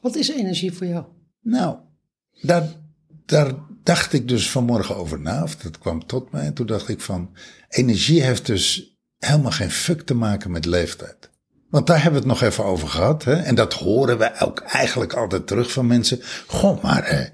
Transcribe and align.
Wat 0.00 0.16
is 0.16 0.28
energie 0.28 0.72
voor 0.72 0.86
jou? 0.86 1.04
Nou, 1.40 1.76
daar, 2.42 2.68
daar 3.26 3.54
dacht 3.82 4.12
ik 4.12 4.28
dus 4.28 4.50
vanmorgen 4.50 4.96
over 4.96 5.20
na. 5.20 5.42
Of 5.42 5.56
dat 5.56 5.78
kwam 5.78 6.06
tot 6.06 6.32
mij. 6.32 6.44
En 6.44 6.54
toen 6.54 6.66
dacht 6.66 6.88
ik 6.88 7.00
van, 7.00 7.36
energie 7.68 8.22
heeft 8.22 8.46
dus 8.46 8.96
helemaal 9.18 9.50
geen 9.50 9.70
fuck 9.70 10.00
te 10.00 10.14
maken 10.14 10.50
met 10.50 10.64
leeftijd. 10.64 11.30
Want 11.70 11.86
daar 11.86 12.02
hebben 12.02 12.22
we 12.22 12.28
het 12.28 12.40
nog 12.40 12.50
even 12.50 12.64
over 12.64 12.88
gehad. 12.88 13.24
Hè? 13.24 13.34
En 13.34 13.54
dat 13.54 13.72
horen 13.72 14.18
we 14.18 14.40
ook 14.40 14.60
eigenlijk 14.60 15.12
altijd 15.12 15.46
terug 15.46 15.72
van 15.72 15.86
mensen. 15.86 16.20
Goh, 16.46 16.82
maar 16.82 17.02
eh, 17.02 17.26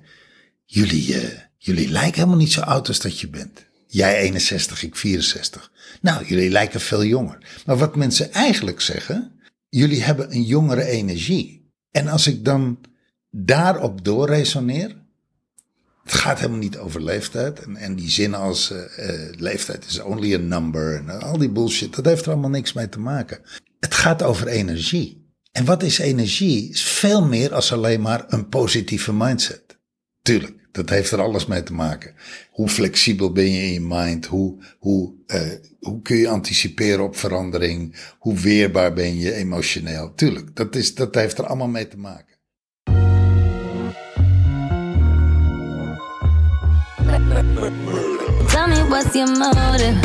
jullie, 0.64 1.20
eh, 1.20 1.38
jullie 1.56 1.88
lijken 1.88 2.14
helemaal 2.14 2.36
niet 2.36 2.52
zo 2.52 2.60
oud 2.60 2.88
als 2.88 3.00
dat 3.00 3.20
je 3.20 3.28
bent. 3.28 3.64
Jij 3.86 4.16
61, 4.16 4.82
ik 4.82 4.96
64. 4.96 5.72
Nou, 6.00 6.26
jullie 6.26 6.50
lijken 6.50 6.80
veel 6.80 7.04
jonger. 7.04 7.38
Maar 7.66 7.76
wat 7.76 7.96
mensen 7.96 8.32
eigenlijk 8.32 8.80
zeggen, 8.80 9.40
jullie 9.68 10.02
hebben 10.02 10.32
een 10.32 10.42
jongere 10.42 10.84
energie. 10.84 11.65
En 11.96 12.08
als 12.08 12.26
ik 12.26 12.44
dan 12.44 12.78
daarop 13.30 14.04
doorresoneer, 14.04 14.96
het 16.04 16.14
gaat 16.14 16.38
helemaal 16.38 16.58
niet 16.58 16.78
over 16.78 17.02
leeftijd. 17.02 17.60
En, 17.60 17.76
en 17.76 17.94
die 17.94 18.10
zin 18.10 18.34
als 18.34 18.70
uh, 18.70 18.78
uh, 18.78 19.32
leeftijd 19.38 19.84
is 19.86 20.00
only 20.00 20.34
a 20.34 20.38
number 20.38 20.96
en 20.96 21.20
al 21.20 21.38
die 21.38 21.50
bullshit, 21.50 21.94
dat 21.94 22.04
heeft 22.04 22.24
er 22.24 22.32
allemaal 22.32 22.50
niks 22.50 22.72
mee 22.72 22.88
te 22.88 23.00
maken. 23.00 23.40
Het 23.80 23.94
gaat 23.94 24.22
over 24.22 24.46
energie. 24.46 25.30
En 25.52 25.64
wat 25.64 25.82
is 25.82 25.98
energie? 25.98 26.70
Is 26.70 26.82
veel 26.82 27.24
meer 27.24 27.54
als 27.54 27.72
alleen 27.72 28.00
maar 28.00 28.24
een 28.28 28.48
positieve 28.48 29.12
mindset. 29.12 29.78
Tuurlijk, 30.22 30.65
dat 30.76 30.88
heeft 30.88 31.10
er 31.10 31.20
alles 31.20 31.46
mee 31.46 31.62
te 31.62 31.72
maken. 31.72 32.14
Hoe 32.50 32.68
flexibel 32.68 33.32
ben 33.32 33.50
je 33.50 33.62
in 33.62 33.72
je 33.72 33.80
mind? 33.80 34.26
Hoe, 34.26 34.54
hoe, 34.78 35.12
uh, 35.26 35.40
hoe 35.80 36.02
kun 36.02 36.16
je 36.16 36.28
anticiperen 36.28 37.04
op 37.04 37.16
verandering? 37.16 37.96
Hoe 38.18 38.34
weerbaar 38.34 38.92
ben 38.92 39.18
je 39.18 39.32
emotioneel? 39.32 40.14
Tuurlijk, 40.14 40.56
dat, 40.56 40.74
is, 40.74 40.94
dat 40.94 41.14
heeft 41.14 41.38
er 41.38 41.46
allemaal 41.46 41.68
mee 41.68 41.88
te 41.88 41.98
maken. 41.98 42.34
Tell 48.48 48.68
me 48.68 48.86
what's 48.88 49.14
your 49.14 49.38
motive? 49.38 50.00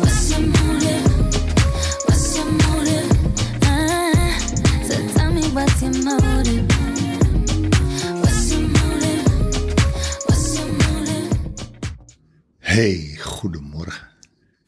What's 0.00 0.30
your 0.30 0.46
motive? 0.46 1.02
What's 2.06 2.36
your 2.36 2.50
motive? 2.52 3.08
So 4.88 4.94
tell 5.14 5.32
me 5.32 5.42
what's 5.52 5.80
your 5.80 5.92
motive? 6.04 6.71
Hey, 12.72 13.16
goedemorgen. 13.20 14.08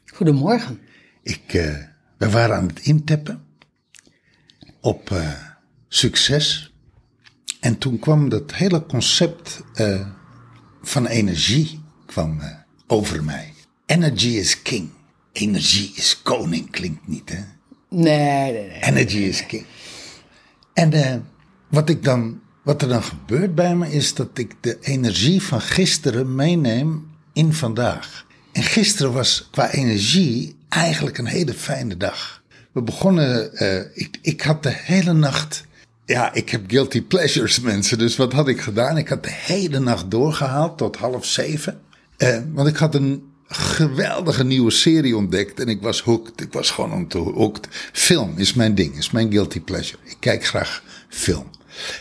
Goedemorgen. 0.07 0.79
Ik, 1.23 1.53
uh, 1.53 1.77
we 2.19 2.31
waren 2.31 2.57
aan 2.57 2.67
het 2.67 2.81
intappen 2.81 3.45
op 4.81 5.11
uh, 5.11 5.33
succes. 5.89 6.75
En 7.61 7.79
toen 7.79 7.99
kwam 7.99 8.29
dat 8.29 8.55
hele 8.55 8.87
concept 8.87 9.63
uh, 9.75 10.09
van 10.83 11.07
energie 11.07 11.81
kwam 12.07 12.41
over 12.87 13.25
mij. 13.25 13.53
Energy 13.87 14.29
is 14.29 14.63
king. 14.63 14.91
Energie 15.33 15.93
is 15.95 16.23
koning, 16.23 16.71
klinkt 16.71 17.09
niet, 17.09 17.31
hè? 17.31 17.45
Nee, 17.89 18.53
nee, 18.53 18.69
nee. 18.69 18.83
Energy 18.83 19.19
is 19.19 19.47
king. 19.47 19.67
En 20.73 21.25
wat, 21.69 21.89
ik 21.89 22.05
dan, 22.05 22.41
wat 22.63 22.83
er 22.83 22.89
dan 22.89 23.03
gebeurt 23.03 23.55
bij 23.55 23.77
me 23.77 23.93
is 23.93 24.15
dat 24.15 24.39
ik 24.39 24.55
de 24.61 24.79
energie 24.81 25.43
van 25.43 25.61
gisteren 25.61 26.35
meeneem 26.35 27.13
in 27.35 27.53
vandaag. 27.53 28.27
En 28.53 28.63
gisteren 28.63 29.13
was 29.13 29.49
qua 29.51 29.71
energie 29.71 30.57
eigenlijk 30.69 31.19
een 31.19 31.27
hele 31.27 31.55
fijne 31.55 31.97
dag. 31.97 32.43
We 32.73 32.83
begonnen, 32.83 33.51
uh, 33.63 33.81
ik, 33.95 34.19
ik 34.23 34.41
had 34.41 34.63
de 34.63 34.73
hele 34.73 35.13
nacht 35.13 35.65
ja, 36.07 36.33
ik 36.33 36.51
heb 36.51 36.63
guilty 36.67 37.03
pleasures, 37.03 37.61
mensen. 37.61 37.99
Dus 37.99 38.17
wat 38.17 38.33
had 38.33 38.49
ik 38.49 38.61
gedaan? 38.61 38.99
Ik 38.99 39.09
had 39.09 39.23
de 39.23 39.33
hele 39.33 39.79
nacht 39.79 40.11
doorgehaald 40.11 40.79
tot 40.79 40.97
half 40.97 41.27
zeven. 41.27 41.81
Eh, 42.17 42.39
want 42.53 42.69
ik 42.69 42.77
had 42.77 42.95
een 42.95 43.23
geweldige 43.49 44.45
nieuwe 44.45 44.71
serie 44.71 45.17
ontdekt 45.17 45.61
en 45.61 45.69
ik 45.69 45.83
was 45.83 46.03
hooked. 46.03 46.41
Ik 46.41 46.53
was 46.53 46.71
gewoon 46.71 46.93
om 46.93 47.07
hooked. 47.35 47.69
Film 47.93 48.33
is 48.37 48.55
mijn 48.55 48.75
ding, 48.75 48.97
is 48.97 49.11
mijn 49.11 49.33
guilty 49.33 49.61
pleasure. 49.61 49.99
Ik 50.05 50.17
kijk 50.19 50.45
graag 50.45 50.83
film. 51.09 51.47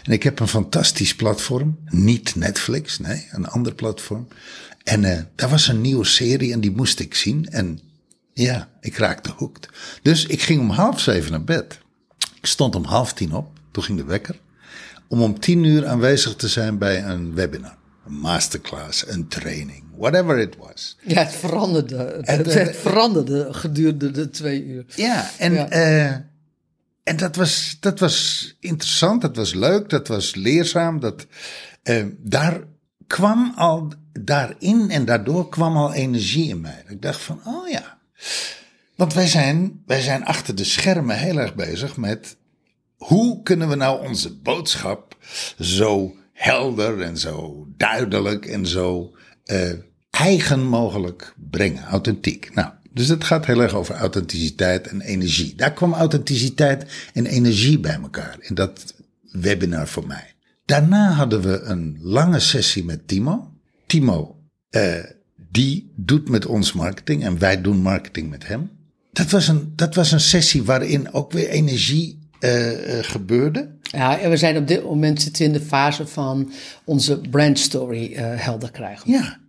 En 0.04 0.12
ik 0.12 0.24
heb 0.24 0.40
een 0.40 0.48
fantastisch 0.48 1.16
platform. 1.16 1.78
Niet 1.90 2.36
Netflix, 2.36 3.00
nee, 3.00 3.28
een 3.32 3.48
ander 3.48 3.74
platform. 3.74 4.28
En 4.84 5.04
uh, 5.04 5.20
daar 5.36 5.50
was 5.50 5.68
een 5.68 5.82
nieuwe 5.82 6.06
serie 6.06 6.54
en 6.54 6.60
die 6.60 6.72
moest 6.72 7.00
ik 7.00 7.16
zien. 7.16 7.50
En 7.50 7.80
ja, 8.34 8.70
ik 8.82 8.98
raakte 8.98 9.32
hooked. 9.38 9.70
Dus 10.02 10.26
ik 10.26 10.42
ging 10.42 10.60
om 10.60 10.70
half 10.70 11.00
zeven 11.00 11.32
naar 11.32 11.44
bed. 11.44 11.80
Ik 12.36 12.46
stond 12.46 12.76
om 12.76 12.84
half 12.84 13.14
tien 13.14 13.34
op. 13.34 13.60
Toen 13.72 13.84
ging 13.84 13.98
de 13.98 14.06
wekker. 14.06 14.40
Om 15.08 15.22
om 15.22 15.40
tien 15.40 15.64
uur 15.64 15.88
aanwezig 15.88 16.36
te 16.36 16.48
zijn 16.48 16.78
bij 16.78 17.04
een 17.04 17.34
webinar. 17.34 17.78
Een 18.06 18.14
masterclass, 18.14 19.08
een 19.08 19.28
training, 19.28 19.84
whatever 19.98 20.40
it 20.40 20.56
was. 20.58 20.98
Ja, 21.02 21.24
het 21.24 21.34
veranderde. 21.34 21.98
Het, 21.98 22.28
het, 22.28 22.54
het 22.54 22.76
veranderde 22.76 23.54
gedurende 23.54 24.12
de 24.12 24.30
twee 24.30 24.66
uur. 24.66 24.86
Ja, 24.96 25.30
en, 25.38 25.54
ja. 25.54 25.72
Uh, 25.72 26.12
en 27.04 27.18
dat, 27.18 27.36
was, 27.36 27.78
dat 27.80 28.00
was 28.00 28.56
interessant, 28.60 29.22
dat 29.22 29.36
was 29.36 29.54
leuk, 29.54 29.90
dat 29.90 30.08
was 30.08 30.36
leerzaam. 30.36 31.00
Dat, 31.00 31.26
uh, 31.84 32.06
daar 32.18 32.64
kwam 33.08 33.54
al, 33.56 33.94
daarin 34.20 34.90
en 34.90 35.06
daardoor 35.06 35.50
kwam 35.50 35.78
al 35.78 35.94
energie 35.94 36.50
in 36.50 36.62
mij. 36.62 36.84
Ik 36.88 37.02
dacht 37.02 37.22
van, 37.22 37.42
oh 37.46 37.70
ja. 37.70 37.98
Want 38.96 39.14
wij 39.14 39.28
zijn, 39.28 39.82
wij 39.86 40.02
zijn 40.02 40.26
achter 40.26 40.56
de 40.56 40.64
schermen 40.64 41.18
heel 41.18 41.38
erg 41.38 41.56
bezig 41.56 41.98
met 41.98 42.38
hoe 42.96 43.44
kunnen 43.44 43.70
we 43.70 43.76
nou 43.76 44.08
onze 44.08 44.36
boodschap 44.36 45.18
zo 45.60 46.16
helder 46.34 47.02
en 47.02 47.18
zo 47.18 47.68
duidelijk 47.78 48.46
en 48.46 48.68
zo 48.68 49.16
uh, 49.46 49.72
eigen 50.10 50.64
mogelijk 50.64 51.34
brengen, 51.50 51.84
authentiek. 51.84 52.54
Nou, 52.54 52.72
dus 52.92 53.08
het 53.08 53.24
gaat 53.24 53.46
heel 53.46 53.62
erg 53.62 53.74
over 53.74 53.96
authenticiteit 53.96 54.88
en 54.88 55.02
energie. 55.02 55.56
Daar 55.56 55.74
kwam 55.74 55.94
authenticiteit 55.94 57.10
en 57.14 57.26
energie 57.26 57.80
bij 57.80 58.00
elkaar 58.02 58.38
in 58.40 58.56
dat 58.56 58.94
webinar 59.32 59.88
voor 59.88 60.08
mij. 60.08 60.34
Daarna 60.66 61.12
hadden 61.12 61.42
we 61.42 61.60
een 61.60 61.98
lange 62.02 62.40
sessie 62.40 62.86
met 62.86 63.08
Timo. 63.08 63.53
Timo, 63.94 64.36
uh, 64.72 65.04
die 65.52 65.92
doet 65.96 66.30
met 66.30 66.46
ons 66.46 66.74
marketing 66.74 67.24
en 67.24 67.40
wij 67.40 67.62
doen 67.62 67.78
marketing 67.78 68.30
met 68.30 68.48
hem. 68.48 68.72
Dat 69.12 69.30
was 69.30 69.48
een, 69.48 69.74
dat 69.76 69.96
was 69.96 70.12
een 70.12 70.20
sessie 70.20 70.64
waarin 70.64 71.14
ook 71.14 71.32
weer 71.32 71.50
energie 71.50 72.20
uh, 72.40 72.98
uh, 72.98 73.04
gebeurde. 73.04 73.70
Ja, 73.82 74.20
en 74.20 74.30
we 74.30 74.38
zijn 74.38 74.58
op 74.58 74.68
dit 74.68 74.84
moment 74.84 75.22
zitten 75.22 75.46
in 75.46 75.54
de 75.54 75.62
fase 75.62 76.08
van 76.08 76.52
onze 76.84 77.22
brand 77.30 77.60
story 77.60 78.12
uh, 78.12 78.20
helder 78.20 78.72
krijgen. 78.72 79.12
Ja. 79.12 79.40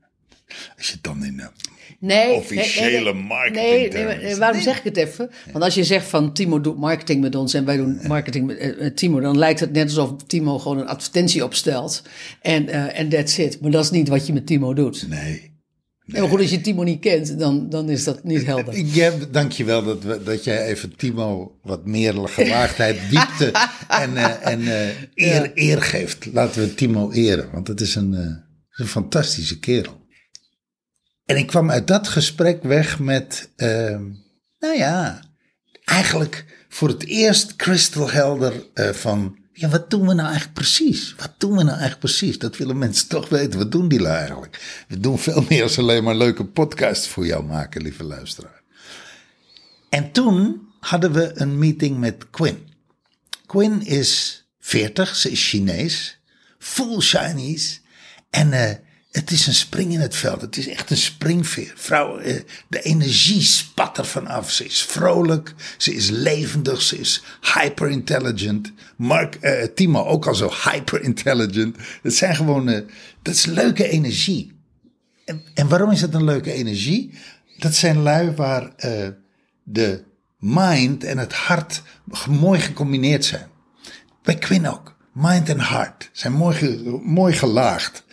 Als 0.77 0.87
je 0.87 0.93
het 0.93 1.03
dan 1.03 1.25
in 1.25 1.41
nee, 2.01 2.33
officiële 2.35 3.13
nee, 3.13 3.23
marketing. 3.23 3.93
Nee, 3.93 4.05
nee, 4.05 4.17
nee, 4.17 4.37
waarom 4.37 4.61
zeg 4.61 4.79
ik 4.79 4.85
het 4.85 4.97
even? 4.97 5.31
Want 5.53 5.65
als 5.65 5.75
je 5.75 5.85
zegt 5.85 6.07
van 6.07 6.33
Timo 6.33 6.61
doet 6.61 6.79
marketing 6.79 7.21
met 7.21 7.35
ons 7.35 7.55
en 7.55 7.65
wij 7.65 7.77
doen 7.77 8.01
marketing 8.07 8.47
met 8.47 8.59
uh, 8.61 8.87
Timo, 8.87 9.21
dan 9.21 9.39
lijkt 9.39 9.61
het 9.61 9.73
net 9.73 9.85
alsof 9.85 10.11
Timo 10.27 10.59
gewoon 10.59 10.79
een 10.79 10.89
advertentie 10.89 11.45
opstelt 11.45 12.03
en 12.41 12.69
uh, 12.69 12.99
en 12.99 13.09
that's 13.09 13.39
it. 13.39 13.61
Maar 13.61 13.71
dat 13.71 13.85
is 13.85 13.91
niet 13.91 14.09
wat 14.09 14.27
je 14.27 14.33
met 14.33 14.47
Timo 14.47 14.75
doet. 14.75 15.09
Nee. 15.09 15.53
Nee. 16.07 16.29
goed, 16.29 16.41
als 16.41 16.51
je 16.51 16.61
Timo 16.61 16.83
niet 16.83 17.01
kent, 17.01 17.39
dan, 17.39 17.69
dan 17.69 17.91
is 17.91 18.05
dat 18.05 18.25
niet 18.25 18.47
helder. 18.47 18.79
Ja, 18.79 19.13
dankjewel 19.31 19.85
dat, 19.85 20.03
we, 20.03 20.23
dat 20.23 20.45
jij 20.45 20.67
even 20.67 20.97
Timo 20.97 21.59
wat 21.63 21.87
meer 21.87 22.15
gewaagdheid, 22.29 23.01
diepte 23.11 23.53
en, 23.89 24.13
uh, 24.13 24.47
en 24.47 24.61
uh, 24.61 24.89
eer, 25.15 25.51
eer 25.55 25.83
geeft. 25.83 26.27
Laten 26.33 26.63
we 26.63 26.75
Timo 26.75 27.11
eren, 27.13 27.51
want 27.53 27.69
het 27.69 27.81
is 27.81 27.95
een, 27.95 28.13
uh, 28.13 28.21
een 28.71 28.87
fantastische 28.87 29.59
kerel. 29.59 30.04
En 31.25 31.37
ik 31.37 31.47
kwam 31.47 31.71
uit 31.71 31.87
dat 31.87 32.09
gesprek 32.09 32.63
weg 32.63 32.99
met, 32.99 33.51
nou 34.59 34.77
ja, 34.77 35.21
eigenlijk 35.85 36.45
voor 36.69 36.89
het 36.89 37.07
eerst 37.07 37.57
crystal 37.57 38.11
helder 38.11 38.53
van... 38.75 39.39
Ja, 39.53 39.69
wat 39.69 39.91
doen 39.91 40.07
we 40.07 40.15
nou 40.15 40.27
eigenlijk 40.29 40.55
precies? 40.55 41.15
Wat 41.19 41.35
doen 41.39 41.51
we 41.51 41.63
nou 41.63 41.69
eigenlijk 41.79 42.01
precies? 42.01 42.39
Dat 42.39 42.57
willen 42.57 42.79
mensen 42.79 43.09
toch 43.19 43.29
weten. 43.29 43.59
Wat 43.59 43.73
doen 43.73 43.89
die 43.89 44.01
lui 44.01 44.17
eigenlijk? 44.17 44.85
We 44.89 45.01
doen 45.01 45.19
veel 45.19 45.45
meer 45.49 45.69
dan 45.69 45.85
alleen 45.85 46.05
maar 46.05 46.17
leuke 46.17 46.45
podcasts 46.45 47.09
voor 47.09 47.27
jou 47.27 47.45
maken, 47.45 47.83
lieve 47.83 48.05
luisteraar. 48.05 48.63
En 49.89 50.13
toen 50.13 50.69
hadden 50.81 51.13
we 51.13 51.31
een 51.35 51.59
meeting 51.59 51.99
met 51.99 52.31
Quinn. 52.31 52.69
Quinn 53.47 53.87
is 53.87 54.45
40, 54.61 55.17
ze 55.17 55.31
is 55.31 55.49
Chinees, 55.49 56.21
full 56.59 57.01
Chinese. 57.01 57.79
En 58.31 58.53
uh, 58.53 58.71
het 59.15 59.31
is 59.31 59.47
een 59.47 59.55
spring 59.55 59.93
in 59.93 60.01
het 60.01 60.17
veld. 60.17 60.41
Het 60.41 60.57
is 60.57 60.69
echt 60.69 60.91
een 60.91 60.97
springveer. 60.97 61.73
Vrouw, 61.77 62.21
uh, 62.21 62.41
de 62.69 62.83
energie 62.83 63.43
spat 63.43 63.99
er 63.99 64.07
vanaf. 64.07 64.51
Ze 64.51 64.65
is 64.65 64.83
vrolijk, 64.83 65.55
ze 65.77 65.95
is 65.95 66.11
levendig, 66.11 66.83
ze 66.83 66.99
is 66.99 67.23
hyper 67.55 67.91
intelligent. 67.91 68.73
Mark, 68.97 69.39
uh, 69.41 69.63
Timo 69.75 70.05
ook 70.05 70.27
al 70.27 70.35
zo 70.35 70.51
hyper 70.65 71.03
intelligent. 71.03 71.77
Het 72.03 72.15
zijn 72.15 72.37
gewoon, 72.37 72.69
uh, 72.69 72.81
dat 73.23 73.35
is 73.35 73.45
leuke 73.45 73.89
energie. 73.89 74.53
En, 75.25 75.43
en, 75.55 75.69
waarom 75.69 75.91
is 75.91 76.01
dat 76.01 76.15
een 76.15 76.25
leuke 76.25 76.53
energie? 76.53 77.19
Dat 77.59 77.75
zijn 77.75 77.99
lui 77.99 78.31
waar 78.31 78.73
de 79.63 80.05
mind 80.39 81.05
en 81.05 81.19
het 81.19 81.33
hart 81.33 81.83
mooi 82.29 82.61
gecombineerd 82.61 83.25
zijn. 83.25 83.47
Bij 84.23 84.35
Quinn 84.35 84.67
ook. 84.67 84.94
Mind 85.15 85.51
and 85.51 85.61
heart. 85.61 86.11
Zijn 86.13 86.33
mooi, 86.33 86.83
mooi 87.05 87.33
gelaagd. 87.33 88.05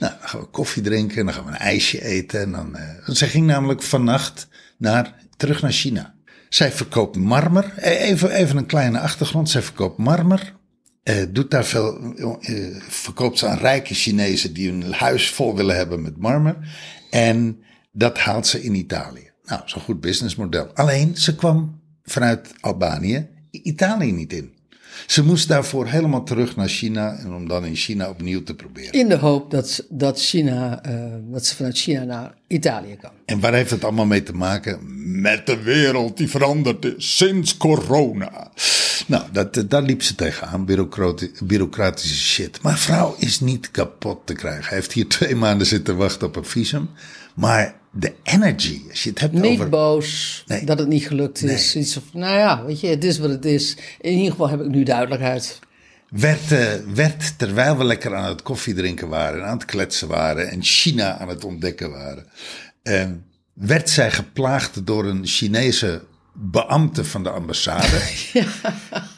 Nou, 0.00 0.12
dan 0.18 0.28
gaan 0.28 0.40
we 0.40 0.46
koffie 0.46 0.82
drinken. 0.82 1.24
Dan 1.24 1.34
gaan 1.34 1.44
we 1.44 1.50
een 1.50 1.56
ijsje 1.56 2.04
eten. 2.04 2.40
En 2.40 2.52
dan, 2.52 2.76
eh, 2.76 2.88
zij 3.06 3.28
ging 3.28 3.46
namelijk 3.46 3.82
vannacht 3.82 4.48
naar, 4.78 5.14
terug 5.36 5.62
naar 5.62 5.72
China. 5.72 6.14
Zij 6.48 6.72
verkoopt 6.72 7.16
marmer. 7.16 7.72
Eh, 7.76 8.08
Even, 8.08 8.30
even 8.30 8.56
een 8.56 8.66
kleine 8.66 9.00
achtergrond. 9.00 9.50
Zij 9.50 9.62
verkoopt 9.62 9.98
marmer. 9.98 10.54
Eh, 11.02 11.16
doet 11.28 11.50
daar 11.50 11.64
veel, 11.64 12.14
eh, 12.40 12.76
verkoopt 12.88 13.38
ze 13.38 13.46
aan 13.46 13.58
rijke 13.58 13.94
Chinezen 13.94 14.52
die 14.52 14.70
hun 14.70 14.92
huis 14.92 15.30
vol 15.30 15.56
willen 15.56 15.76
hebben 15.76 16.02
met 16.02 16.16
marmer. 16.16 16.56
En 17.10 17.58
dat 17.92 18.18
haalt 18.18 18.46
ze 18.46 18.62
in 18.62 18.74
Italië. 18.74 19.30
Nou, 19.44 19.60
zo'n 19.64 19.82
goed 19.82 20.00
businessmodel. 20.00 20.70
Alleen, 20.74 21.16
ze 21.16 21.34
kwam 21.34 21.80
vanuit 22.04 22.54
Albanië 22.60 23.28
Italië 23.50 24.12
niet 24.12 24.32
in. 24.32 24.55
Ze 25.06 25.24
moest 25.24 25.48
daarvoor 25.48 25.86
helemaal 25.86 26.24
terug 26.24 26.56
naar 26.56 26.68
China 26.68 27.16
en 27.18 27.34
om 27.34 27.48
dan 27.48 27.64
in 27.64 27.74
China 27.76 28.08
opnieuw 28.08 28.42
te 28.42 28.54
proberen. 28.54 28.92
In 28.92 29.08
de 29.08 29.16
hoop 29.16 29.50
dat, 29.50 29.84
dat, 29.88 30.20
China, 30.20 30.82
eh, 30.82 30.94
dat 31.30 31.46
ze 31.46 31.56
vanuit 31.56 31.78
China 31.78 32.04
naar 32.04 32.34
Italië 32.46 32.96
kan. 33.00 33.10
En 33.24 33.40
waar 33.40 33.54
heeft 33.54 33.70
het 33.70 33.84
allemaal 33.84 34.06
mee 34.06 34.22
te 34.22 34.32
maken? 34.32 34.78
Met 35.20 35.46
de 35.46 35.62
wereld 35.62 36.16
die 36.16 36.30
veranderd 36.30 36.84
is 36.84 37.16
sinds 37.16 37.56
corona. 37.56 38.50
Nou, 39.06 39.22
dat, 39.32 39.64
daar 39.68 39.82
liep 39.82 40.02
ze 40.02 40.14
tegenaan, 40.14 40.64
bureaucrati- 40.64 41.32
bureaucratische 41.44 42.16
shit. 42.16 42.62
Maar 42.62 42.78
vrouw 42.78 43.14
is 43.18 43.40
niet 43.40 43.70
kapot 43.70 44.18
te 44.24 44.32
krijgen. 44.34 44.64
Hij 44.64 44.76
heeft 44.76 44.92
hier 44.92 45.08
twee 45.08 45.34
maanden 45.34 45.66
zitten 45.66 45.96
wachten 45.96 46.26
op 46.26 46.36
een 46.36 46.44
visum. 46.44 46.88
Maar 47.34 47.74
de 47.98 48.12
energy, 48.22 48.80
als 48.90 49.02
je 49.02 49.10
het 49.10 49.20
hebt 49.20 49.32
Niet 49.32 49.44
over... 49.44 49.68
boos 49.68 50.44
Nee. 50.46 50.64
dat 50.64 50.78
het 50.78 50.88
niet 50.88 51.06
gelukt 51.06 51.42
is. 51.42 51.76
Iets 51.76 51.92
van, 51.92 52.20
nou 52.20 52.38
ja, 52.38 52.64
weet 52.64 52.80
je, 52.80 52.86
het 52.86 53.04
is 53.04 53.18
wat 53.18 53.30
het 53.30 53.44
is. 53.44 53.76
In 54.00 54.12
ieder 54.12 54.30
geval 54.30 54.48
heb 54.48 54.60
ik 54.60 54.68
nu 54.68 54.82
duidelijkheid. 54.82 55.58
werd, 56.08 56.52
eh, 56.52 56.72
werd 56.94 57.38
terwijl 57.38 57.76
we 57.76 57.84
lekker 57.84 58.14
aan 58.14 58.28
het 58.28 58.42
koffiedrinken 58.42 59.08
waren 59.08 59.40
en 59.40 59.46
aan 59.46 59.56
het 59.56 59.64
kletsen 59.64 60.08
waren 60.08 60.50
en 60.50 60.62
China 60.62 61.18
aan 61.18 61.28
het 61.28 61.44
ontdekken 61.44 61.90
waren, 61.90 62.26
eh, 62.82 63.04
werd 63.52 63.90
zij 63.90 64.10
geplaagd 64.10 64.86
door 64.86 65.04
een 65.04 65.26
Chinese 65.26 66.02
beambte 66.38 67.04
van 67.04 67.22
de 67.22 67.30
ambassade. 67.30 68.00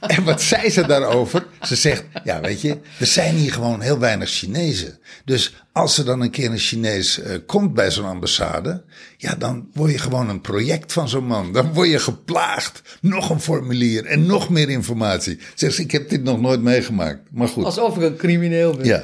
En 0.01 0.25
wat 0.25 0.43
zei 0.43 0.71
ze 0.71 0.87
daarover? 0.87 1.47
Ze 1.63 1.77
zegt, 1.77 2.05
ja 2.25 2.41
weet 2.41 2.61
je, 2.61 2.79
er 2.99 3.07
zijn 3.07 3.35
hier 3.35 3.53
gewoon 3.53 3.81
heel 3.81 3.99
weinig 3.99 4.29
Chinezen. 4.29 4.99
Dus 5.25 5.55
als 5.73 5.99
er 5.99 6.05
dan 6.05 6.21
een 6.21 6.31
keer 6.31 6.51
een 6.51 6.59
Chinees 6.59 7.21
eh, 7.21 7.37
komt 7.47 7.75
bij 7.75 7.91
zo'n 7.91 8.05
ambassade, 8.05 8.83
ja 9.17 9.35
dan 9.35 9.69
word 9.73 9.93
je 9.93 9.99
gewoon 9.99 10.29
een 10.29 10.41
project 10.41 10.93
van 10.93 11.09
zo'n 11.09 11.27
man. 11.27 11.53
Dan 11.53 11.73
word 11.73 11.89
je 11.89 11.99
geplaagd. 11.99 12.83
Nog 13.01 13.31
een 13.31 13.41
formulier 13.41 14.05
en 14.05 14.27
nog 14.27 14.49
meer 14.49 14.69
informatie. 14.71 15.39
Zegt 15.55 15.75
ze, 15.75 15.83
ik 15.83 15.91
heb 15.91 16.09
dit 16.09 16.23
nog 16.23 16.41
nooit 16.41 16.63
meegemaakt. 16.63 17.21
Maar 17.31 17.49
goed. 17.49 17.65
Alsof 17.65 17.97
ik 17.97 18.03
een 18.03 18.17
crimineel 18.17 18.77
ben. 18.77 18.87
Ja. 18.87 19.03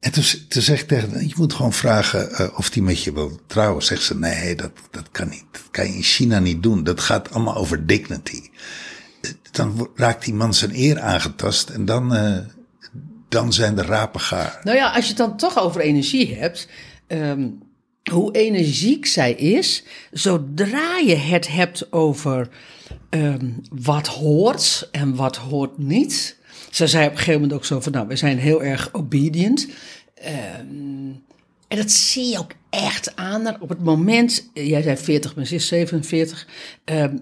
En 0.00 0.12
toen, 0.12 0.24
toen 0.48 0.62
zeg 0.62 0.84
tegen 0.84 1.10
haar, 1.10 1.22
je 1.22 1.34
moet 1.36 1.52
gewoon 1.52 1.72
vragen 1.72 2.30
eh, 2.32 2.48
of 2.58 2.70
die 2.70 2.82
met 2.82 3.02
je 3.02 3.12
wil 3.12 3.38
trouwen. 3.46 3.82
Zegt 3.82 4.02
ze, 4.02 4.18
nee, 4.18 4.54
dat, 4.54 4.70
dat 4.90 5.08
kan 5.10 5.28
niet. 5.28 5.44
Dat 5.52 5.68
kan 5.70 5.86
je 5.86 5.94
in 5.94 6.02
China 6.02 6.38
niet 6.38 6.62
doen. 6.62 6.84
Dat 6.84 7.00
gaat 7.00 7.30
allemaal 7.30 7.56
over 7.56 7.86
dignity. 7.86 8.42
Eh, 9.20 9.30
Dan 9.50 9.88
raakt 9.94 10.24
die 10.24 10.34
man 10.34 10.54
zijn 10.54 10.74
eer 10.74 11.00
aangetast 11.00 11.68
en 11.70 11.84
dan, 11.84 12.14
eh, 12.14 12.38
dan 13.28 13.52
zijn 13.52 13.74
de 13.74 13.82
rapen 13.82 14.20
gaar. 14.20 14.60
Nou 14.64 14.76
ja, 14.76 14.90
als 14.92 15.02
je 15.04 15.08
het 15.08 15.16
dan 15.18 15.36
toch 15.36 15.58
over 15.58 15.80
energie 15.80 16.34
hebt. 16.34 16.68
ehm, 17.06 17.48
hoe 18.10 18.32
energiek 18.32 19.06
zij 19.06 19.32
is. 19.32 19.84
Zodra 20.12 20.96
je 21.06 21.14
het 21.16 21.48
hebt 21.48 21.92
over 21.92 22.48
ehm, 23.10 23.50
wat 23.70 24.06
hoort 24.06 24.88
en 24.92 25.14
wat 25.16 25.36
hoort 25.36 25.78
niet. 25.78 26.36
Ze 26.76 26.86
zei 26.86 27.04
op 27.06 27.10
een 27.10 27.16
gegeven 27.18 27.40
moment 27.40 27.58
ook 27.58 27.64
zo 27.64 27.80
van, 27.80 27.92
nou, 27.92 28.06
we 28.08 28.16
zijn 28.16 28.38
heel 28.38 28.62
erg 28.62 28.88
obedient. 28.92 29.68
Ehm, 30.14 31.10
en 31.68 31.76
dat 31.76 31.90
zie 31.90 32.24
je 32.30 32.38
ook 32.38 32.52
echt 32.70 33.16
aan. 33.16 33.60
Op 33.60 33.68
het 33.68 33.84
moment, 33.84 34.50
eh, 34.54 34.68
jij 34.68 34.82
zei 34.82 34.96
40, 34.96 35.34
maar 35.36 35.44
ze 35.46 35.54
is 35.54 35.66
47. 35.66 36.46
ehm, 36.84 37.16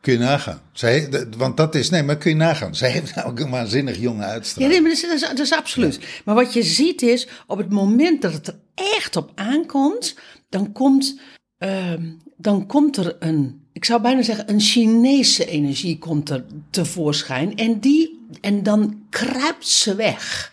Kun 0.00 0.12
je 0.12 0.18
nagaan. 0.18 0.60
Zij, 0.72 1.08
want 1.36 1.56
dat 1.56 1.74
is, 1.74 1.90
nee, 1.90 2.02
maar 2.02 2.16
kun 2.18 2.30
je 2.30 2.36
nagaan. 2.36 2.74
Zij 2.74 2.90
heeft 2.90 3.14
nou 3.14 3.28
ook 3.28 3.40
een 3.40 3.50
waanzinnig 3.50 3.98
jonge 3.98 4.22
Ja, 4.22 4.28
uitstraling. 4.28 4.72
nee, 4.72 4.82
maar 4.82 4.90
dat 4.90 5.02
is, 5.02 5.08
dat 5.08 5.30
is, 5.30 5.36
dat 5.36 5.46
is 5.46 5.52
absoluut. 5.52 5.98
Maar 6.24 6.34
wat 6.34 6.52
je 6.52 6.62
ziet 6.62 7.02
is, 7.02 7.28
op 7.46 7.58
het 7.58 7.70
moment 7.70 8.22
dat 8.22 8.32
het 8.32 8.46
er 8.48 8.58
echt 8.74 9.16
op 9.16 9.30
aankomt, 9.34 10.18
dan 10.48 10.72
komt, 10.72 11.20
ehm, 11.58 12.02
dan 12.36 12.66
komt 12.66 12.96
er 12.96 13.16
een, 13.18 13.61
ik 13.72 13.84
zou 13.84 14.02
bijna 14.02 14.22
zeggen, 14.22 14.50
een 14.50 14.60
Chinese 14.60 15.46
energie 15.46 15.98
komt 15.98 16.30
er 16.30 16.44
tevoorschijn. 16.70 17.56
En, 17.56 17.80
die, 17.80 18.26
en 18.40 18.62
dan 18.62 19.02
kruipt 19.10 19.68
ze 19.68 19.94
weg. 19.94 20.52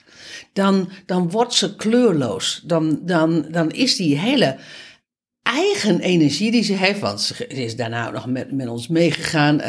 Dan, 0.54 0.89
dan 1.06 1.30
wordt 1.30 1.54
ze 1.54 1.75
kleurloos. 1.75 2.62
Dan, 2.66 3.00
dan, 3.01 3.45
dan 3.51 3.71
is 3.71 3.95
die 3.95 4.18
hele 4.18 4.57
eigen 5.44 6.00
energie 6.00 6.51
die 6.51 6.63
ze 6.63 6.74
heeft. 6.74 7.00
Want 7.00 7.21
ze 7.21 7.48
is 7.48 7.75
daarna 7.75 8.10
nog 8.10 8.25
met, 8.25 8.51
met 8.51 8.68
ons 8.68 8.88
meegegaan 8.88 9.62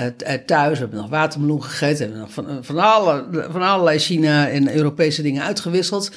thuis. 0.46 0.72
We 0.72 0.78
hebben 0.78 1.00
nog 1.00 1.10
watermeloen 1.10 1.62
gegeten. 1.62 1.96
We 1.96 2.02
hebben 2.02 2.20
nog 2.20 2.32
van, 2.32 2.64
van, 2.64 2.78
alle, 2.78 3.46
van 3.50 3.62
allerlei 3.62 3.98
China 3.98 4.48
en 4.48 4.74
Europese 4.74 5.22
dingen 5.22 5.42
uitgewisseld. 5.42 6.10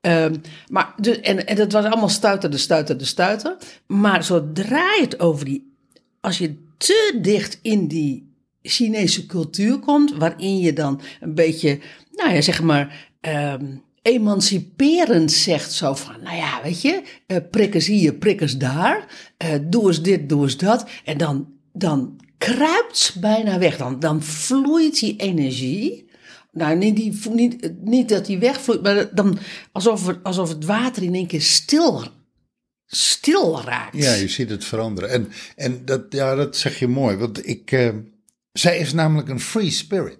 Ehm, 0.00 0.34
maar 0.68 0.94
de, 0.96 1.20
en, 1.20 1.46
en 1.46 1.56
dat 1.56 1.72
was 1.72 1.84
allemaal 1.84 2.08
stuiter, 2.08 2.50
de 2.50 2.56
stuiter, 2.56 2.98
de 2.98 3.04
stuiter. 3.04 3.56
Maar 3.86 4.24
zodra 4.24 4.94
je 4.94 5.02
het 5.02 5.20
over 5.20 5.44
die... 5.44 5.76
Als 6.20 6.38
je 6.38 6.67
te 6.78 7.18
dicht 7.22 7.58
in 7.62 7.88
die 7.88 8.32
Chinese 8.62 9.26
cultuur 9.26 9.78
komt, 9.78 10.14
waarin 10.16 10.58
je 10.58 10.72
dan 10.72 11.00
een 11.20 11.34
beetje, 11.34 11.78
nou 12.12 12.34
ja, 12.34 12.40
zeg 12.40 12.62
maar, 12.62 13.10
ehm, 13.20 13.64
emanciperend 14.02 15.32
zegt 15.32 15.72
zo 15.72 15.94
van, 15.94 16.14
nou 16.22 16.36
ja, 16.36 16.60
weet 16.62 16.82
je, 16.82 17.02
eh, 17.26 17.36
prikkers 17.50 17.86
hier, 17.86 18.14
prikkers 18.14 18.56
daar, 18.56 19.06
eh, 19.36 19.54
doe 19.62 19.86
eens 19.86 20.02
dit, 20.02 20.28
doe 20.28 20.42
eens 20.42 20.56
dat. 20.56 20.88
En 21.04 21.18
dan, 21.18 21.48
dan 21.72 22.20
kruipt 22.38 23.16
bijna 23.20 23.58
weg, 23.58 23.76
dan, 23.76 24.00
dan 24.00 24.22
vloeit 24.22 25.00
die 25.00 25.16
energie. 25.16 26.06
Nou, 26.52 26.76
niet, 26.76 26.96
die, 26.96 27.18
niet, 27.30 27.72
niet 27.84 28.08
dat 28.08 28.26
die 28.26 28.38
wegvloeit, 28.38 28.82
maar 28.82 29.14
dan 29.14 29.38
alsof 29.72 30.06
het, 30.06 30.18
alsof 30.22 30.48
het 30.48 30.64
water 30.64 31.02
in 31.02 31.14
één 31.14 31.26
keer 31.26 31.42
stil, 31.42 32.04
stil 32.90 33.62
raakt. 33.64 33.96
Ja, 33.96 34.12
je 34.14 34.28
ziet 34.28 34.50
het 34.50 34.64
veranderen. 34.64 35.10
En, 35.10 35.28
en 35.56 35.84
dat, 35.84 36.02
ja, 36.10 36.34
dat 36.34 36.56
zeg 36.56 36.78
je 36.78 36.88
mooi. 36.88 37.16
Want 37.16 37.46
ik, 37.48 37.72
eh, 37.72 37.88
zij 38.52 38.78
is 38.78 38.92
namelijk 38.92 39.28
een 39.28 39.40
free 39.40 39.70
spirit. 39.70 40.16